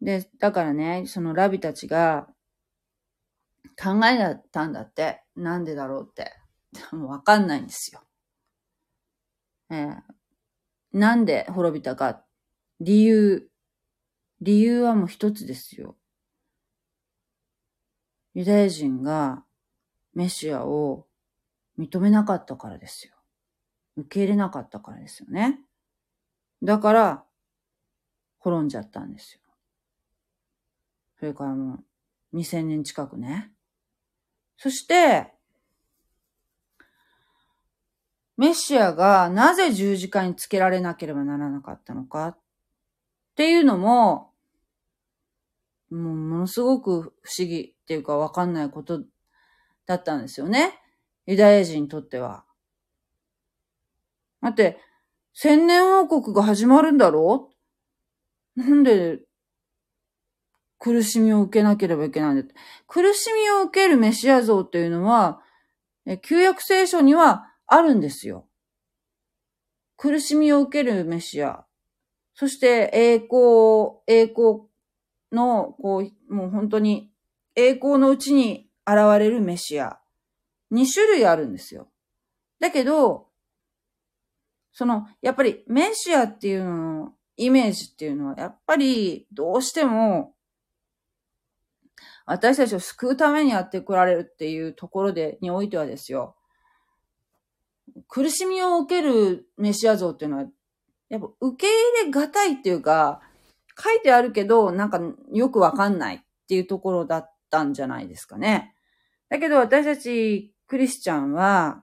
[0.00, 2.28] で、だからね、そのラビたちが
[3.80, 5.22] 考えたんだって。
[5.36, 6.32] なんでだろうって。
[6.92, 8.02] もうわかんないんですよ。
[9.70, 10.02] えー、
[10.92, 12.24] なんで滅びたか。
[12.80, 13.48] 理由。
[14.40, 15.96] 理由はもう一つですよ。
[18.34, 19.44] ユダヤ人が
[20.14, 21.06] メシアを
[21.78, 23.14] 認めなかったからですよ。
[23.96, 25.60] 受け入れなかったからですよね。
[26.62, 27.24] だから、
[28.38, 29.40] 滅んじゃったんですよ。
[31.18, 31.84] それからも
[32.32, 33.52] う、2000年近くね。
[34.56, 35.34] そして、
[38.40, 42.38] メシアがなぜ十字架につけられなければならなかったのかっ
[43.36, 44.30] ていうのも、
[45.90, 49.02] もうものすごく不思議っていうかわかんないこと
[49.84, 50.72] だったんですよね。
[51.26, 52.46] ユダヤ人にとっては。
[54.40, 54.78] だって、
[55.34, 57.50] 千年王国が始まるんだろ？
[58.56, 59.20] うなんで、
[60.78, 62.54] 苦しみを受けなければいけないんだって。
[62.86, 65.42] 苦しみを受けるメシア像っていうのは、
[66.22, 68.48] 旧約聖書にはあるんですよ。
[69.96, 71.64] 苦しみを受けるメシア。
[72.34, 74.62] そして栄光、栄光
[75.30, 77.12] の、こう、もう本当に
[77.54, 80.00] 栄光のうちに現れるメシア。
[80.72, 81.88] 二種類あるんですよ。
[82.58, 83.28] だけど、
[84.72, 90.34] その、やっぱりメシアっていうののイメージっていうのは、やっぱりどうしても、
[92.26, 96.34] 私たちを救うためにやってこられるっていうところで、においてはですよ。
[98.10, 100.44] 苦しみを受けるメシア像っていうのは、
[101.08, 103.20] やっぱ受け入れがたいっていうか、
[103.82, 105.00] 書いてあるけど、なんか
[105.32, 108.74] よくわかんないっていうところだったんじゃないですかね。
[109.28, 111.82] だけど私たちクリスチャンは、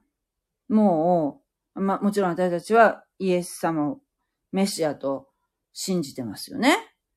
[0.67, 1.41] も
[1.75, 3.99] う、ま、もちろん私たちはイエス様を
[4.51, 5.27] メシアと
[5.71, 6.75] 信じてますよね。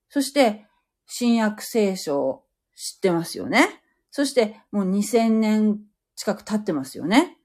[0.08, 0.66] そして、
[1.06, 2.44] 新約聖書を
[2.76, 3.82] 知ってますよね。
[4.12, 5.80] そして、もう2000年
[6.14, 7.38] 近く経ってますよね。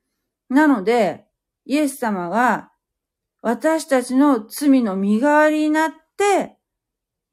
[0.50, 1.25] なので、
[1.66, 2.72] イエス様が
[3.42, 6.58] 私たちの罪の身代わりになって、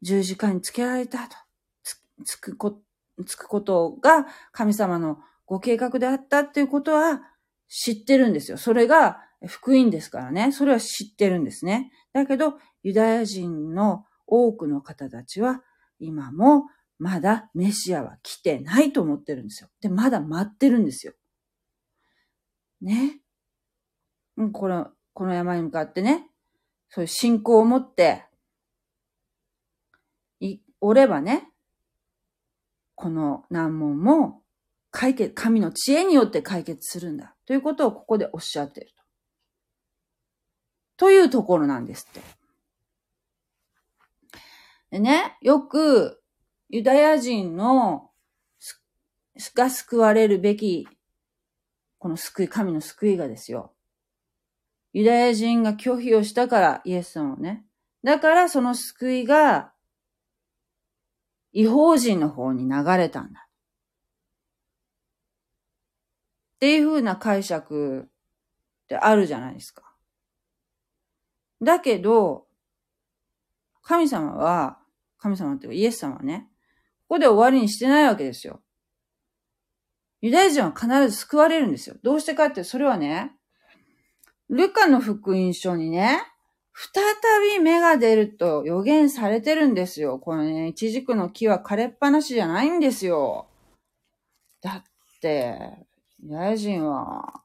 [0.03, 1.37] 十字架につけられたと。
[1.83, 2.83] つつくこ、
[3.27, 7.21] つくことが神様のご計画であったっていうことは
[7.68, 8.59] 知ってるんですよ。
[8.59, 10.53] それが福音ですからね。
[10.53, 11.90] それは知ってるんですね。
[12.12, 15.62] だけど、ユダヤ人の多くの方たちは
[15.99, 16.64] 今も
[16.99, 19.71] まだメシアは来てないと思ってるんですよ。
[19.81, 21.14] で、まだ待ってるんですよ。
[22.83, 23.21] ね。
[24.50, 26.28] この、この山に向かってね、
[26.88, 28.24] そういう信仰を持って、
[30.40, 31.50] い、おればね、
[32.94, 34.42] この難問も
[34.90, 37.35] 解決、神の知恵によって解決するんだ。
[37.46, 39.02] ということをここでおっしゃっていると。
[40.96, 42.20] というところなんですって。
[44.90, 46.22] でね、よく
[46.68, 48.11] ユダヤ人の
[49.38, 50.87] すが救われるべき、
[51.98, 53.72] この救い、神の救いがですよ。
[54.92, 57.64] ユダヤ人が拒否をしたからイエス様をね。
[58.05, 59.72] だからその救いが
[61.52, 63.48] 違法人の方に流れたんだ。
[66.57, 69.83] っていう風な解釈ってあるじゃないですか。
[71.61, 72.46] だけど、
[73.83, 74.78] 神様は、
[75.18, 76.48] 神様ってイエス様はね、
[77.09, 78.62] ここで終わりにしてないわけですよ。
[80.20, 81.96] ユダヤ人は必ず救われるんですよ。
[82.02, 83.33] どうしてかって、それはね、
[84.48, 86.20] ルカの福音書にね、
[86.74, 87.02] 再
[87.57, 90.18] び芽が出ると予言されてるんですよ。
[90.18, 93.46] このね、イチジクの木は枯れっぱなしじゃないんですよ。
[94.61, 95.59] だって、
[96.22, 97.42] ユダヤ人は、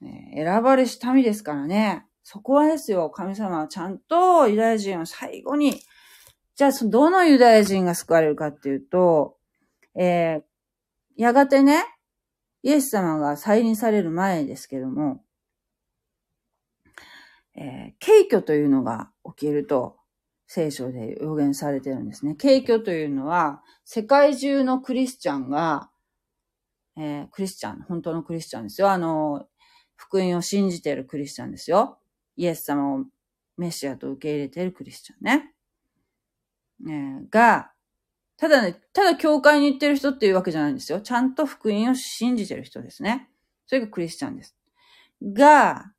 [0.00, 2.06] ね、選ばれし民ですからね。
[2.22, 5.80] そこはですよ、神様はちゃんとユダヤ人を最後に
[6.56, 9.36] じゃあ、どのユダヤ人が救われるかっていうと、
[9.96, 10.42] えー、
[11.16, 11.84] やがてね、
[12.62, 15.20] イエス様が再臨される前ですけども、
[17.56, 19.96] えー、敬虚というのが起きると、
[20.46, 22.34] 聖書で予言されてるんですね。
[22.34, 25.90] 敬虚というのは、世界中のクリスチャンが、
[26.96, 28.90] えー、クリスチャン、本当のクリスチャンですよ。
[28.90, 29.48] あの、
[29.96, 31.98] 福音を信じているクリスチャンですよ。
[32.36, 33.04] イエス様を
[33.56, 35.54] メシアと受け入れているクリスチャンね。
[36.88, 37.72] えが、
[38.36, 41.00] ただね、ただ教会に行ってる人っていうわけじゃないんですよ。
[41.00, 43.30] ちゃんと福音を信じてる人ですね。
[43.66, 44.56] それがクリスチャンです。
[45.22, 45.92] が、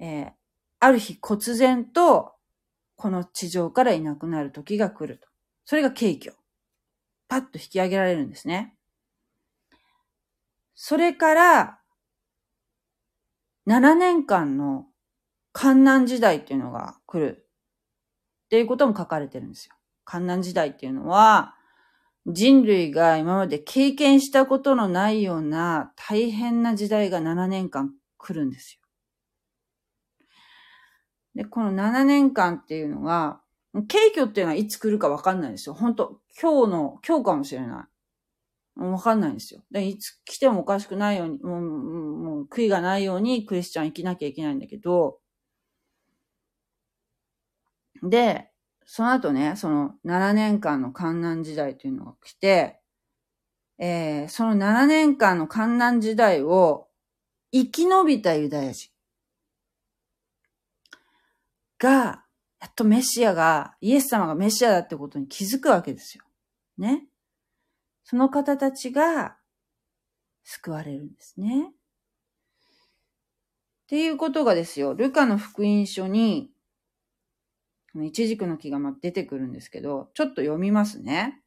[0.00, 0.32] えー、
[0.80, 2.34] ある日忽然と、
[2.96, 5.28] この地上からいなくなる時が来ると。
[5.64, 6.36] それが景挙。
[7.28, 8.74] パッと引き上げられるんですね。
[10.74, 11.78] それから、
[13.66, 14.86] 7年間の
[15.52, 17.46] 観難時代っていうのが来る
[18.46, 19.74] っていうことも書かれてるんですよ。
[20.04, 21.54] 観難時代っていうのは、
[22.26, 28.87] 人類が今まで経験したことのないような大変な時代が7年間来るんですよ。
[31.38, 33.40] で、この7年間っていうのが、
[33.86, 35.74] 景挙っていうのはいつ来るかわかんないですよ。
[35.74, 37.88] 本当今日の、今日かもしれな
[38.76, 38.82] い。
[38.82, 39.62] わかんないんですよ。
[39.70, 45.20] で、いつ来てもおかしくないように、もう、もう悔いがないようにクリスチャン生きなきゃいけないんだけど、
[48.02, 48.50] で、
[48.84, 52.80] その後ね、その7年間の観難時代というのが来て、
[53.78, 56.88] えー、その7年間の観難時代を
[57.52, 58.90] 生き延びたユダヤ人
[61.78, 62.24] が、
[62.60, 66.24] やっとメシアが、イエス様がメシアだってことに気づくわけですよ。
[66.76, 67.06] ね。
[68.04, 69.36] その方たちが
[70.42, 71.70] 救われるんですね。
[71.70, 71.74] っ
[73.86, 76.50] ていうことがですよ、ルカの福音書に
[77.92, 81.42] このイチジクの木が出てくるんですけど、ちょっと読みますね。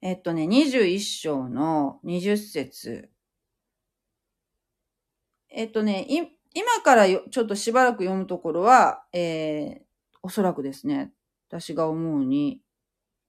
[0.00, 3.10] えっとね、21章の20節
[5.48, 6.06] えっとね、
[6.54, 9.84] 今からよちょっとしばらく読むところは、えー、
[10.22, 11.12] おそらくですね、
[11.48, 12.60] 私が思うに、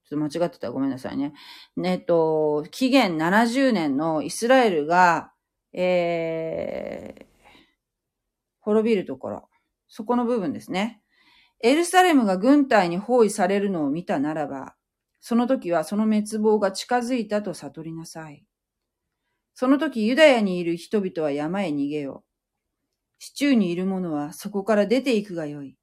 [0.10, 1.34] ちょっと間違ってたらごめんなさいね。
[1.84, 5.32] えっと、紀元70年のイスラエルが、
[5.72, 7.26] えー、
[8.60, 9.50] 滅びるところ。
[9.88, 11.02] そこの部分ですね。
[11.62, 14.76] エルサレムが軍隊に包囲されるのを見たならば、
[15.22, 18.44] その時はその滅亡が近づいたと悟りなさい。
[19.54, 22.33] その時ユダヤにいる人々は山へ逃げよう。
[23.20, 25.78] 市中にいる者はそこから出て行くがよい。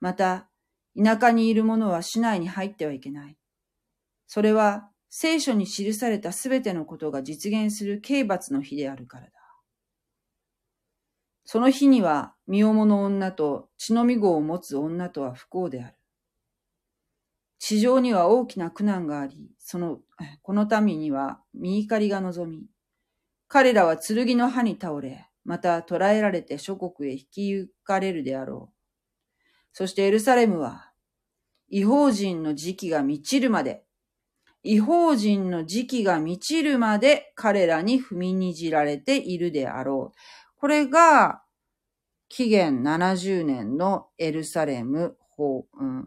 [0.00, 0.48] また、
[0.96, 3.36] 田舎にいる者は市内に入ってはいけない。
[4.26, 9.32] それは聖書に記されたすべてのことが実現する刑罰の日であるからだ。
[11.44, 15.96] その日には、身重の女と血のみ子を持つ女とは不幸である。
[17.58, 20.00] 地上には大きな苦難があり、その、
[20.42, 22.66] この民には見怒りが望み、
[23.48, 28.76] 彼らは剣の刃に倒れ、また捕らえられて諸国へ引き行かれるであろう。
[29.72, 30.90] そしてエルサレムは、
[31.68, 33.84] 違法人の時期が満ちるまで、
[34.64, 40.18] 違法人の時期が満ちるまで彼らに踏みにじられているであろう。
[40.56, 41.42] これが、
[42.28, 46.04] 紀元70年のエルサレム法、うん、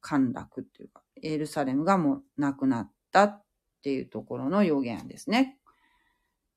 [0.00, 3.42] 陥落っていうか、エルサレムがもうなくなったっ
[3.82, 5.58] ていうところの予言ですね。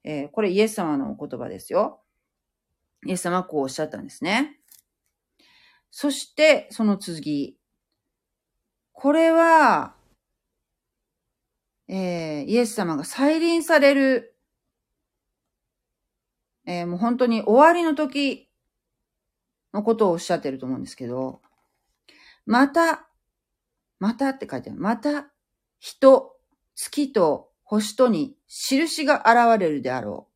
[0.04, 2.01] えー、これイエス様のお言葉ですよ。
[3.06, 4.60] イエス様はこうおっしゃったんですね。
[5.90, 7.58] そして、その次。
[8.94, 9.96] これは、
[11.88, 14.38] えー、イエス様が再臨される、
[16.66, 18.50] えー、もう本当に終わりの時
[19.74, 21.42] のことをおっしゃってると思うんですけど、
[22.46, 23.10] また、
[24.00, 24.80] またって書いてある。
[24.80, 25.32] また、
[25.80, 26.36] 人、
[26.76, 30.31] 月と星とに印が現れるであろう。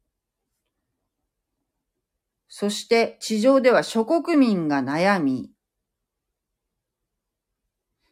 [2.58, 5.52] そして地上では諸国民が悩み、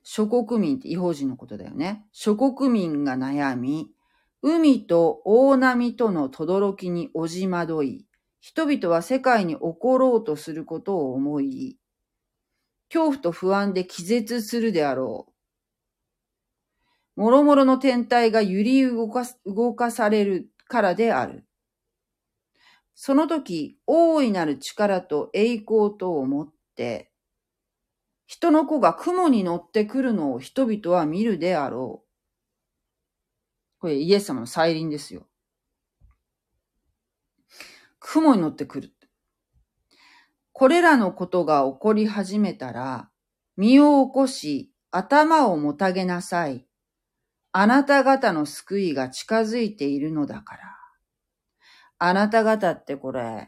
[0.04, 2.06] 諸国民って違法人のことだよね。
[2.12, 3.88] 諸国民が悩み、
[4.41, 8.06] 海と大波との轟におじまどい、
[8.41, 11.78] 人々は世界に起ころうとすることを思い、
[12.89, 15.28] 恐怖と不安で気絶するであろ
[17.16, 17.22] う。
[17.22, 21.46] もろもろの天体が揺り動か動かされるからである。
[22.96, 27.12] その時、大いなる力と栄光と思って、
[28.26, 32.08] 人の子が雲に乗ってくるのを人々は見るであろう。
[33.80, 35.28] これイエス様の再臨ですよ。
[38.00, 38.94] 雲に乗ってくる。
[40.54, 43.10] これらのことが起こり始めたら、
[43.58, 46.66] 身を起こし、頭をもたげなさい。
[47.52, 50.72] あなた方の救いが近づいているのだから。
[52.06, 53.47] あなた方ってこれ、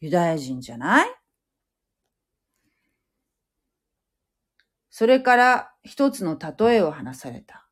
[0.00, 1.08] ユダヤ人じゃない？
[4.90, 7.68] それから一つの例えを話された。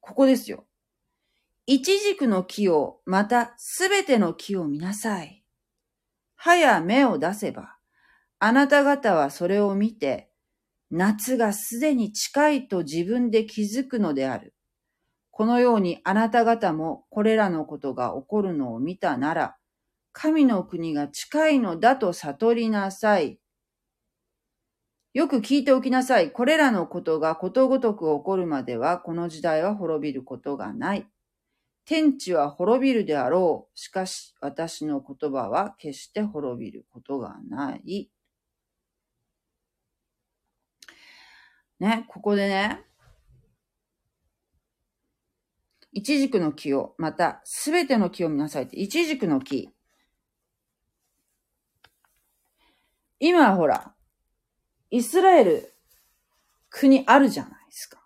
[0.00, 0.66] ここですよ。
[1.66, 5.44] 一軸の木を、またすべての木を見なさい。
[6.34, 7.76] 歯や目を出せば、
[8.40, 10.32] あなた方はそれを見て、
[10.90, 14.56] 夏がすでに近いと自分で気づくのである。
[15.38, 19.56] このようにあなた方もこれらのことが起こるのを見たなら、
[20.10, 23.38] 神の国が近いのだと悟りなさい。
[25.14, 26.32] よく聞いておきなさい。
[26.32, 31.06] これらのことがことごとく起こるまでは、この時代は滅びることがない。
[31.84, 33.78] 天地は滅びるであろう。
[33.78, 38.10] しかし、私の言葉は決して滅びることがない。
[41.78, 42.87] ね、ここでね、
[45.92, 49.70] 一軸の木を、また、すべての木を見なさいって、一軸の木。
[53.20, 53.94] 今ほら、
[54.90, 55.74] イスラエル、
[56.70, 57.98] 国あるじゃないですか。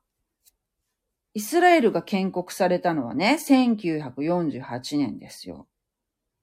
[1.35, 5.67] イスラエルが建国されたのはね、1948年ですよ。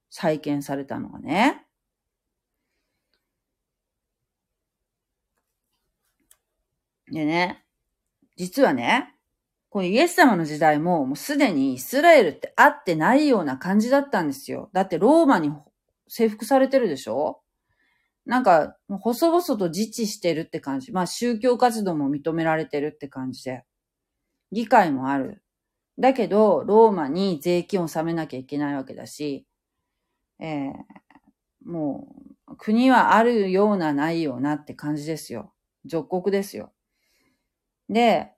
[0.10, 1.66] 再建されたのはね。
[7.12, 7.64] でね、
[8.36, 9.16] 実はね、
[9.70, 14.70] このイエス様の時代ももうすでにイスラエルってあってないような感じだったんですよ。
[14.74, 15.52] だってローマに
[16.08, 17.42] 征服されてるでしょ？
[18.26, 20.92] なんか、細々と自治してるって感じ。
[20.92, 23.64] まあ宗教活動も認められてるって感じで。
[24.52, 25.42] 議会もある。
[25.98, 29.48] だけど、ローマに税金を納めなきゃいけないわけだし、
[30.40, 30.72] えー、
[31.64, 32.16] も
[32.48, 35.54] う、国はあるようなないようなって感じですよ。
[35.86, 36.72] 属国ですよ。
[37.90, 38.32] で、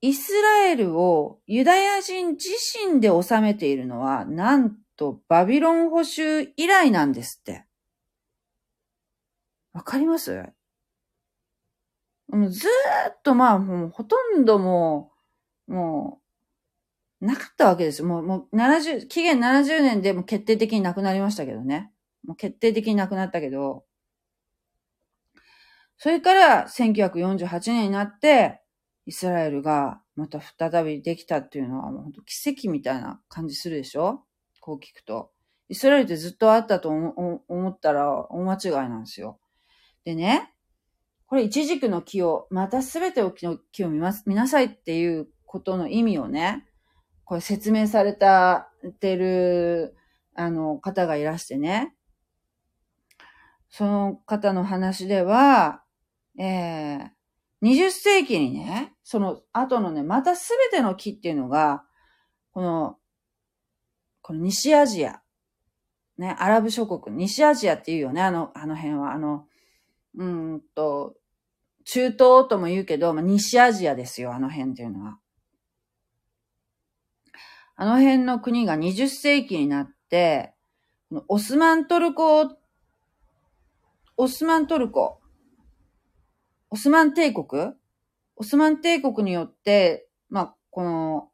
[0.00, 2.48] イスラエルをユダヤ人自
[2.86, 7.64] 身で治めているのは、なんとバビロン捕囚以来なんですって。
[9.72, 10.42] わかります？
[12.50, 12.68] ず
[13.08, 15.12] っとまあ、もうほとんども
[15.68, 16.20] う、も
[17.20, 18.08] う、なかったわけですよ。
[18.08, 21.92] もう、もう70、期限70年でも決定的になくなりましたけどね。
[22.26, 23.84] もう決定的になくなったけど、
[25.98, 28.60] それから1948年になって、
[29.06, 34.24] イスラエルがまた再びできたっていうのはもう本当奇跡みたいな感じするでしょ？
[34.60, 35.30] こう聞くと。
[35.68, 39.40] イスラエルってずっとあったと思ったら大間違いなんですよ。
[40.04, 40.52] でね、
[41.26, 46.64] これ一軸の木を、またすべての木を見ます、見なさいっていうことの意味をね、
[47.24, 49.96] これ説明された、てる、
[50.36, 51.96] あの、方がいらしてね、
[53.68, 55.82] その方の話では、
[56.38, 57.10] えー、
[57.62, 61.84] 20世紀にね、その後のね、またすべての木っていうのが、
[62.52, 62.96] この、
[64.22, 65.22] この西アジア、
[66.18, 69.46] ね、アラブ諸国、西アジアっていうよね、あの、あの辺は、あの、
[70.16, 71.14] うんと、
[71.84, 75.18] 中東とも言うけど、まあ、西アジアですよ、あの辺っていうのは。
[77.76, 80.54] あの辺の国が20世紀になって、
[81.28, 82.58] オスマントルコ、
[84.16, 85.20] オスマントルコ、
[86.70, 87.72] オスマン帝国？
[88.36, 91.30] オスマン帝国によって、まあ、この、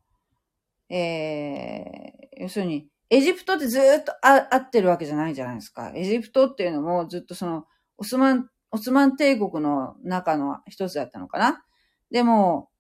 [0.89, 5.93] えー、要するに、エジプトってずっとあ合ってるわけじゃないじゃないですか。
[5.95, 7.67] エジプトっていうのもずっとその、
[7.99, 11.65] オスマン、オスマン帝国の中の一つだったのかな。
[12.11, 12.71] でも、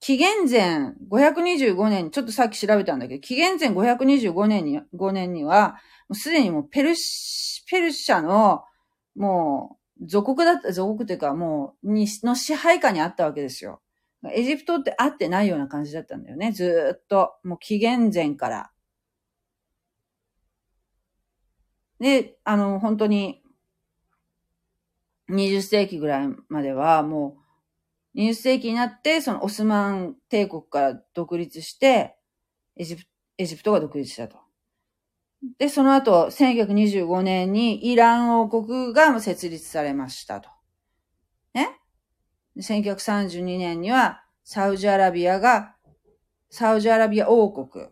[0.00, 5.72] 紀元前525年、ちょっとさっき調べたんだけど、紀元前525年に、5年には、
[6.08, 8.64] もうすでにもうペルシ、ペルシャの、
[9.14, 13.80] もう、属国だった、属国っていうかもう、に、の支配下にあったわけですよ。
[14.32, 16.52] エジプトってあってないような感じだったんだよね。
[16.52, 17.34] ずっと。
[17.42, 18.70] もう紀元前から。
[21.98, 23.42] で、あの、本当に、
[25.30, 27.38] 20世紀ぐらいまでは、も
[28.14, 32.16] う、20世紀になって、そのオスマン帝国から独立して、
[32.76, 33.04] エジプ
[33.38, 34.38] エジプトが独立したと。
[35.58, 40.50] で、その後、1925年にイラン王国が設立されましたと。
[41.54, 41.80] ね
[42.58, 45.76] ？1932年にはサウジアラビアが、
[46.50, 47.86] サウジアラビア王国。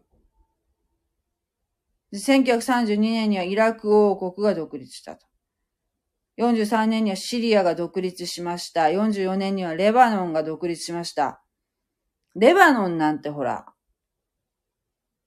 [2.13, 5.27] 1932年にはイラク王国が独立したと。
[6.39, 8.85] 43年にはシリアが独立しました。
[8.85, 11.43] 44年にはレバノンが独立しました。
[12.35, 13.67] レバノンなんてほら、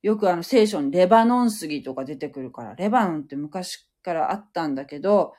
[0.02, 5.34] よくあの聖書にレバノン杉とか出てくるから、レバノンって昔からあったんだけど、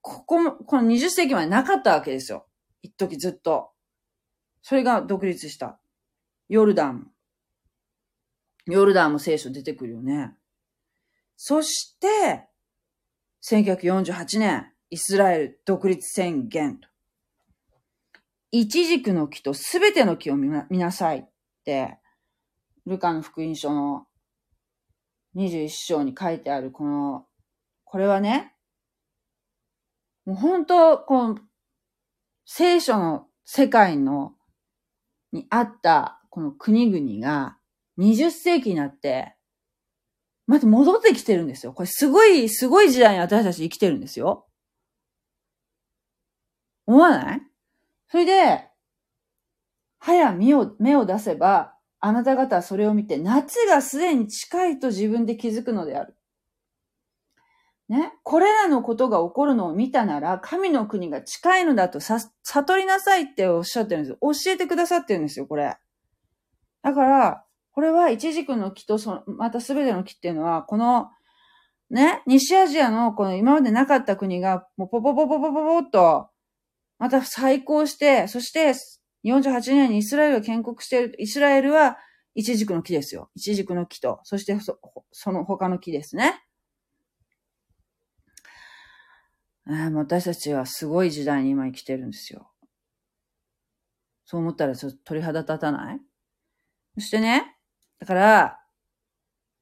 [0.00, 2.46] ここも、この20世紀までなかったわけですよ。
[2.82, 3.70] 一時ずっと。
[4.62, 5.78] それが独立した。
[6.48, 7.10] ヨルダン。
[8.66, 10.34] ヨルダンも聖書出てくるよね。
[11.36, 12.46] そして、
[13.42, 16.88] 1948年、イスラエル独立宣言と。
[18.50, 21.24] 一軸の木とすべての木を見なさいっ
[21.64, 21.98] て、
[22.86, 24.06] ルカの福音書の
[25.36, 27.26] 21章に書いてあるこの、
[27.84, 28.54] これはね、
[30.24, 31.38] もう本当、この
[32.46, 34.34] 聖書の世界の、
[35.32, 37.58] にあったこの国々が
[37.98, 39.34] 20世紀になって、
[40.46, 41.72] また戻ってきてるんですよ。
[41.72, 44.46] これすごい、すごい時代に私たち生きてるんですよ。
[46.86, 47.42] 思わない？
[48.08, 48.68] それで、
[49.98, 51.73] 早目を、目を出せば、
[52.06, 56.14] あなた方はそれを見て、夏がすでに近いと自分で気づくのである。
[57.88, 58.12] ね？
[58.22, 64.18] これらのことが起こるのを見たなら、神の国が近いのだと、悟りなさいっておっしゃってるんですよ。
[64.20, 65.76] 教えてくださってるんですよ、これ。
[66.82, 71.08] だから、これは一軸の木とそ、またすべての木っていうのは、この、
[71.88, 76.28] ね、西アジアのこの今までなかった国が、もうポポポポポポポっと、
[76.98, 78.74] また再興して、そして
[79.24, 81.96] 48年にイスラエルが建国している、イスラエルは
[82.34, 83.30] 一軸の木ですよ。
[83.34, 84.78] 一軸の木と、そしてそ
[85.12, 86.40] その他の木ですね。
[89.66, 92.50] 私たちはすごい時代に今生きてるんですよ。
[94.26, 96.00] そう思ったらちょっと鳥肌立たない？
[96.94, 97.56] そしてね、
[97.98, 98.60] だから、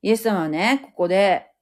[0.03, 1.53] イエス様はね、ここで、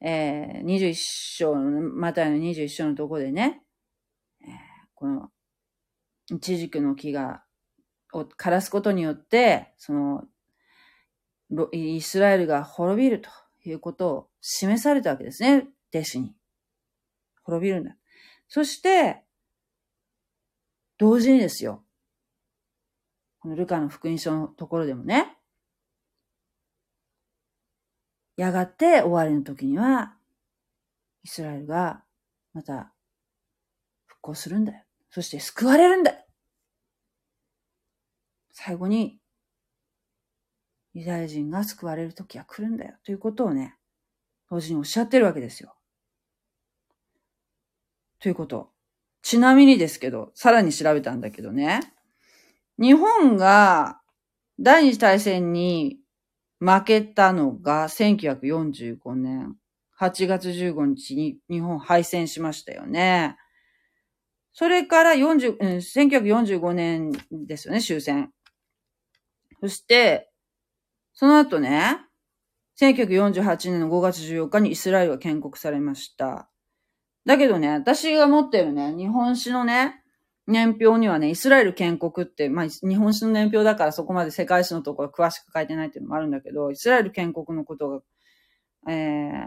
[0.00, 3.62] えー、21章の、マタイの21章のところでね、
[4.42, 4.48] えー、
[4.94, 5.30] この、
[6.38, 7.42] チジクの木が、
[8.12, 10.24] を枯らすことによって、その、
[11.72, 13.30] イスラエルが滅びると
[13.64, 16.34] いうことを示されたわけですね、弟子に。
[17.42, 17.96] 滅びるんだ。
[18.48, 19.24] そして、
[20.98, 21.82] 同時にですよ。
[23.40, 25.36] このルカの福音書のところでもね、
[28.36, 30.16] やがて終わりの時には、
[31.24, 32.04] イスラエルが
[32.52, 32.92] また
[34.06, 34.84] 復興するんだよ。
[35.10, 36.19] そして救われるんだよ。
[38.52, 39.18] 最後に、
[40.92, 42.94] ユダヤ人が救われる時は来るんだよ。
[43.04, 43.76] ということをね、
[44.50, 45.76] 同時におっしゃってるわけですよ。
[48.18, 48.70] ということ。
[49.22, 51.80] ちなみにですけど、さらに調べたんだけどね。
[52.78, 54.00] 日本が
[54.58, 55.98] 第二次大戦に
[56.58, 59.56] 負けたのが1945年
[59.98, 63.36] 8月15日に日本敗戦しましたよね。
[64.52, 68.32] それから40、1945年ですよね、終戦。
[69.60, 70.30] そして、
[71.12, 71.98] その後ね、
[72.80, 76.48] 1948年の5月14日にイスラエルが建国されました。
[77.26, 80.02] だけどね、私が持ってるね、日本史のね、
[80.46, 88.02] 年表にはね、イスラエル建国って、まあ、日本史の年表だからそこまで世界史のところ詳しく書いてないっていうのもあるんだけど、イスラエル建国のこと
[88.86, 89.44] が、えー、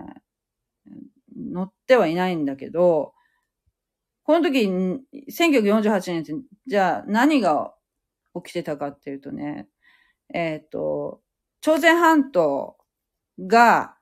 [1.54, 3.14] 載ってはいないんだけど、
[4.24, 4.70] この時、
[5.30, 6.34] 1948年って、
[6.68, 7.74] じゃあ何が
[8.36, 9.68] 起きてたかっていうとね、
[10.34, 11.22] えっ、ー、と、
[11.62, 12.76] 朝鮮半島
[13.40, 13.96] が、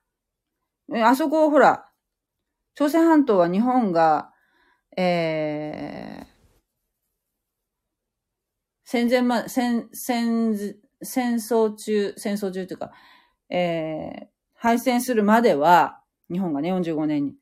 [1.04, 1.86] あそこほら、
[2.74, 4.32] 朝鮮半島は日本が、
[4.96, 6.26] えー、
[8.84, 10.56] 戦前ま、戦、戦、
[11.02, 12.92] 戦争中、戦争中というか、
[13.50, 17.34] えー、敗戦するまでは、日本がね、45年に。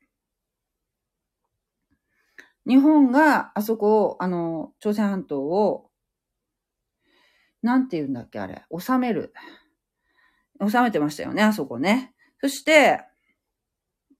[2.66, 5.89] 日本があそこを、あの、朝鮮半島を、
[7.62, 9.32] なんて言うんだっけ、あれ、収める。
[10.68, 12.14] 収めてましたよね、あそこね。
[12.40, 13.02] そして、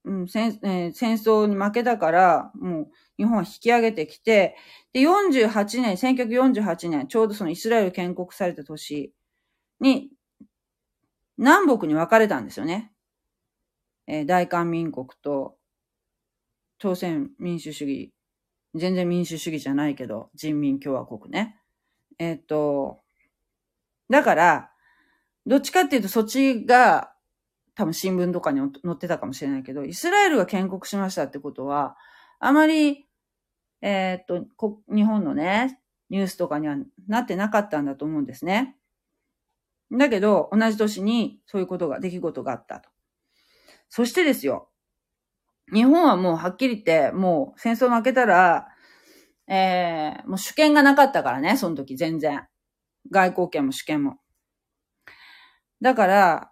[0.04, 2.88] うん、戦、えー、戦争に負けたから、もう、
[3.18, 4.56] 日本は引き上げてきて、
[4.92, 9.12] で、48年、1948年、ちょうどそのイスラエル建国された年
[9.80, 10.10] に、
[11.36, 12.92] 南北に分かれたんですよね。
[14.06, 15.56] えー、大韓民国と、
[16.78, 18.12] 朝鮮民主主義、
[18.74, 21.58] 全然民主主義じゃないけど、人民共和国ね。
[22.18, 23.02] えっ、と、
[24.10, 24.70] だから、
[25.46, 27.12] どっちかっていうとそっちが
[27.74, 31.96] 多分新聞とかに載ってたかもしれないけど、イスラエルが建国しましたってことは、
[32.38, 33.06] あまり
[33.82, 34.46] えー、っと、
[34.94, 35.80] 日本のね、
[36.10, 36.76] ニュースとかには
[37.08, 38.76] なってなかったんだと思うんですね。
[39.90, 42.90] だけど、同じ年にそういうことが、出来事があったと。
[43.88, 44.68] そしてですよ、
[45.72, 48.68] 日本はもうはっきり言って、もう戦争負けたら、
[49.48, 52.46] えー、もう主権がなかったからね、その時全然。
[53.10, 54.18] 外交権も主権も。
[55.80, 56.50] だから、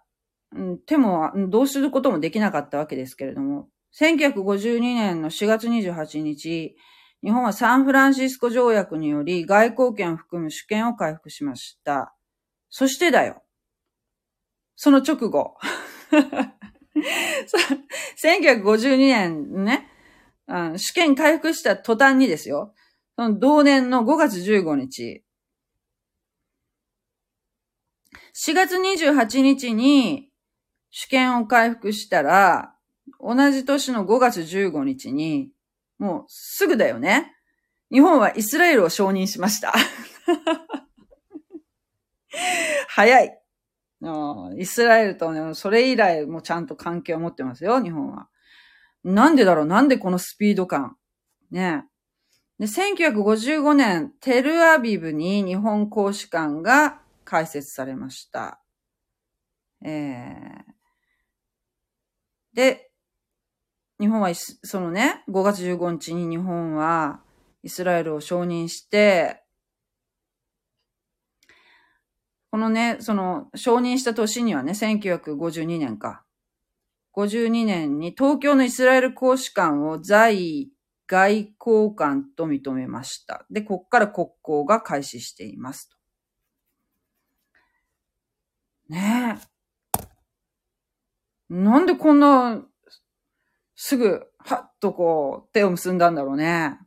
[0.55, 3.67] うん、手も、どうすることもできなかったわけですけれども、
[3.99, 6.75] 1952年の4月28日、
[7.23, 12.15] 日本はサンフランシスコ条約により外交権を含む主権を回復しました。
[12.69, 13.43] そしてだよ。
[14.75, 15.55] その直後。
[18.21, 19.87] 1952年ね、
[20.47, 22.73] うん主権回復した途端にですよ。
[23.15, 25.23] その同年の5月15日。
[28.47, 30.29] 4月28日に
[30.91, 32.73] 主権を回復したら、
[33.19, 35.51] 同じ年の5月15日に
[35.97, 37.35] もうすぐだよね。
[37.91, 39.73] 日本はイスラエルを承認しました。
[42.87, 43.37] 早い。
[44.57, 48.29] イスラエルとね、それ以来もちゃんと関係を持ってますよ、日本は。
[49.03, 49.65] なんでだろう？
[49.65, 50.95] なんでこのスピード感？
[51.51, 51.85] ね
[52.57, 58.59] で、1955年、テルアビブに日本公使館が開設されました。
[59.85, 62.89] えー、で、
[63.99, 67.21] 日本は、そのね、5月15日に日本は
[67.61, 69.43] イスラエルを承認して、
[72.49, 76.25] このね、その承認した年にはね、1952年か。
[77.15, 80.71] 52年に東京のイスラエル公使館を在
[81.05, 83.45] 外交官と認めました。
[83.51, 85.98] で、こっから国交が開始していますと
[88.89, 89.39] ね
[89.99, 90.03] え。
[91.49, 92.61] なんでこんな
[93.75, 96.77] すぐ、はっとこう、手を結んだんだろうね。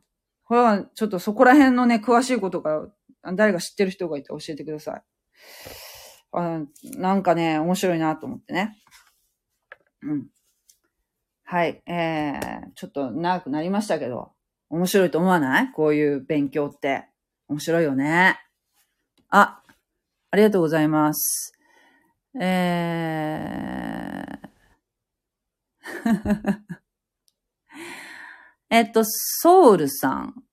[0.43, 2.87] これは、ちょっとそこら辺のね、詳しいことが、
[3.35, 5.03] 誰が知ってる人がいて教えてください。
[6.33, 6.61] あ
[6.97, 8.77] なんかね、面白いなと思ってね。
[10.01, 10.27] うん。
[11.45, 11.81] はい。
[11.85, 14.33] えー、ちょっと長くなりましたけど、
[14.69, 15.71] 面白いと思わない？
[15.71, 17.07] こういう勉強って。
[17.47, 18.39] 面白いよね。
[19.29, 19.61] あ、
[20.31, 21.53] ありがとうございます。
[22.39, 24.43] えー
[28.69, 30.43] えっと、ソウルさん。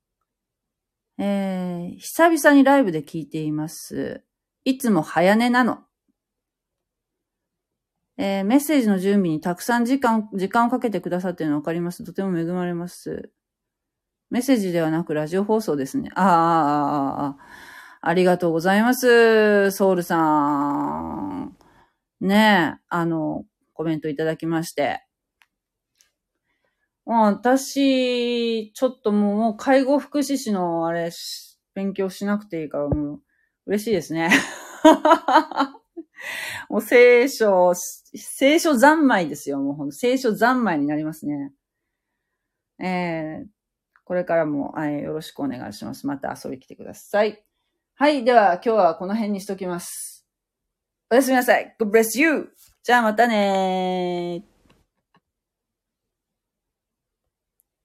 [1.18, 4.24] えー、久々にライブで聞いています。
[4.64, 5.84] いつも早寝なの。
[8.16, 12.04] えー、メッセージの準備にたくさん時間、時間をかけてくださっているのわかります。
[12.04, 13.30] とても恵まれます。
[14.30, 16.10] メッセージではなくラジオ放送ですね。
[16.14, 17.36] ああ、ああ、あ
[18.02, 19.70] ありがとうございます。
[19.72, 21.39] ソウルさん。
[22.20, 25.04] ねえ、あの、コメントいただきまして。
[27.06, 31.10] まあ、私、ちょっともう、もう介護福祉士のあれ、
[31.74, 33.20] 勉強しなくていいからもう、
[33.66, 34.30] 嬉しいですね。
[36.68, 39.58] もう聖書、聖書三昧ですよ。
[39.58, 41.52] もうほんと聖書三昧になりますね。
[42.78, 43.48] えー、
[44.04, 46.06] これからも、えー、よろしくお願いします。
[46.06, 47.42] また遊び来てください。
[47.94, 48.24] はい。
[48.24, 50.09] では、今日はこの辺にしときます。
[51.12, 51.74] おやすみなさい。
[51.76, 52.50] God bless you!
[52.84, 54.59] じゃあまたねー。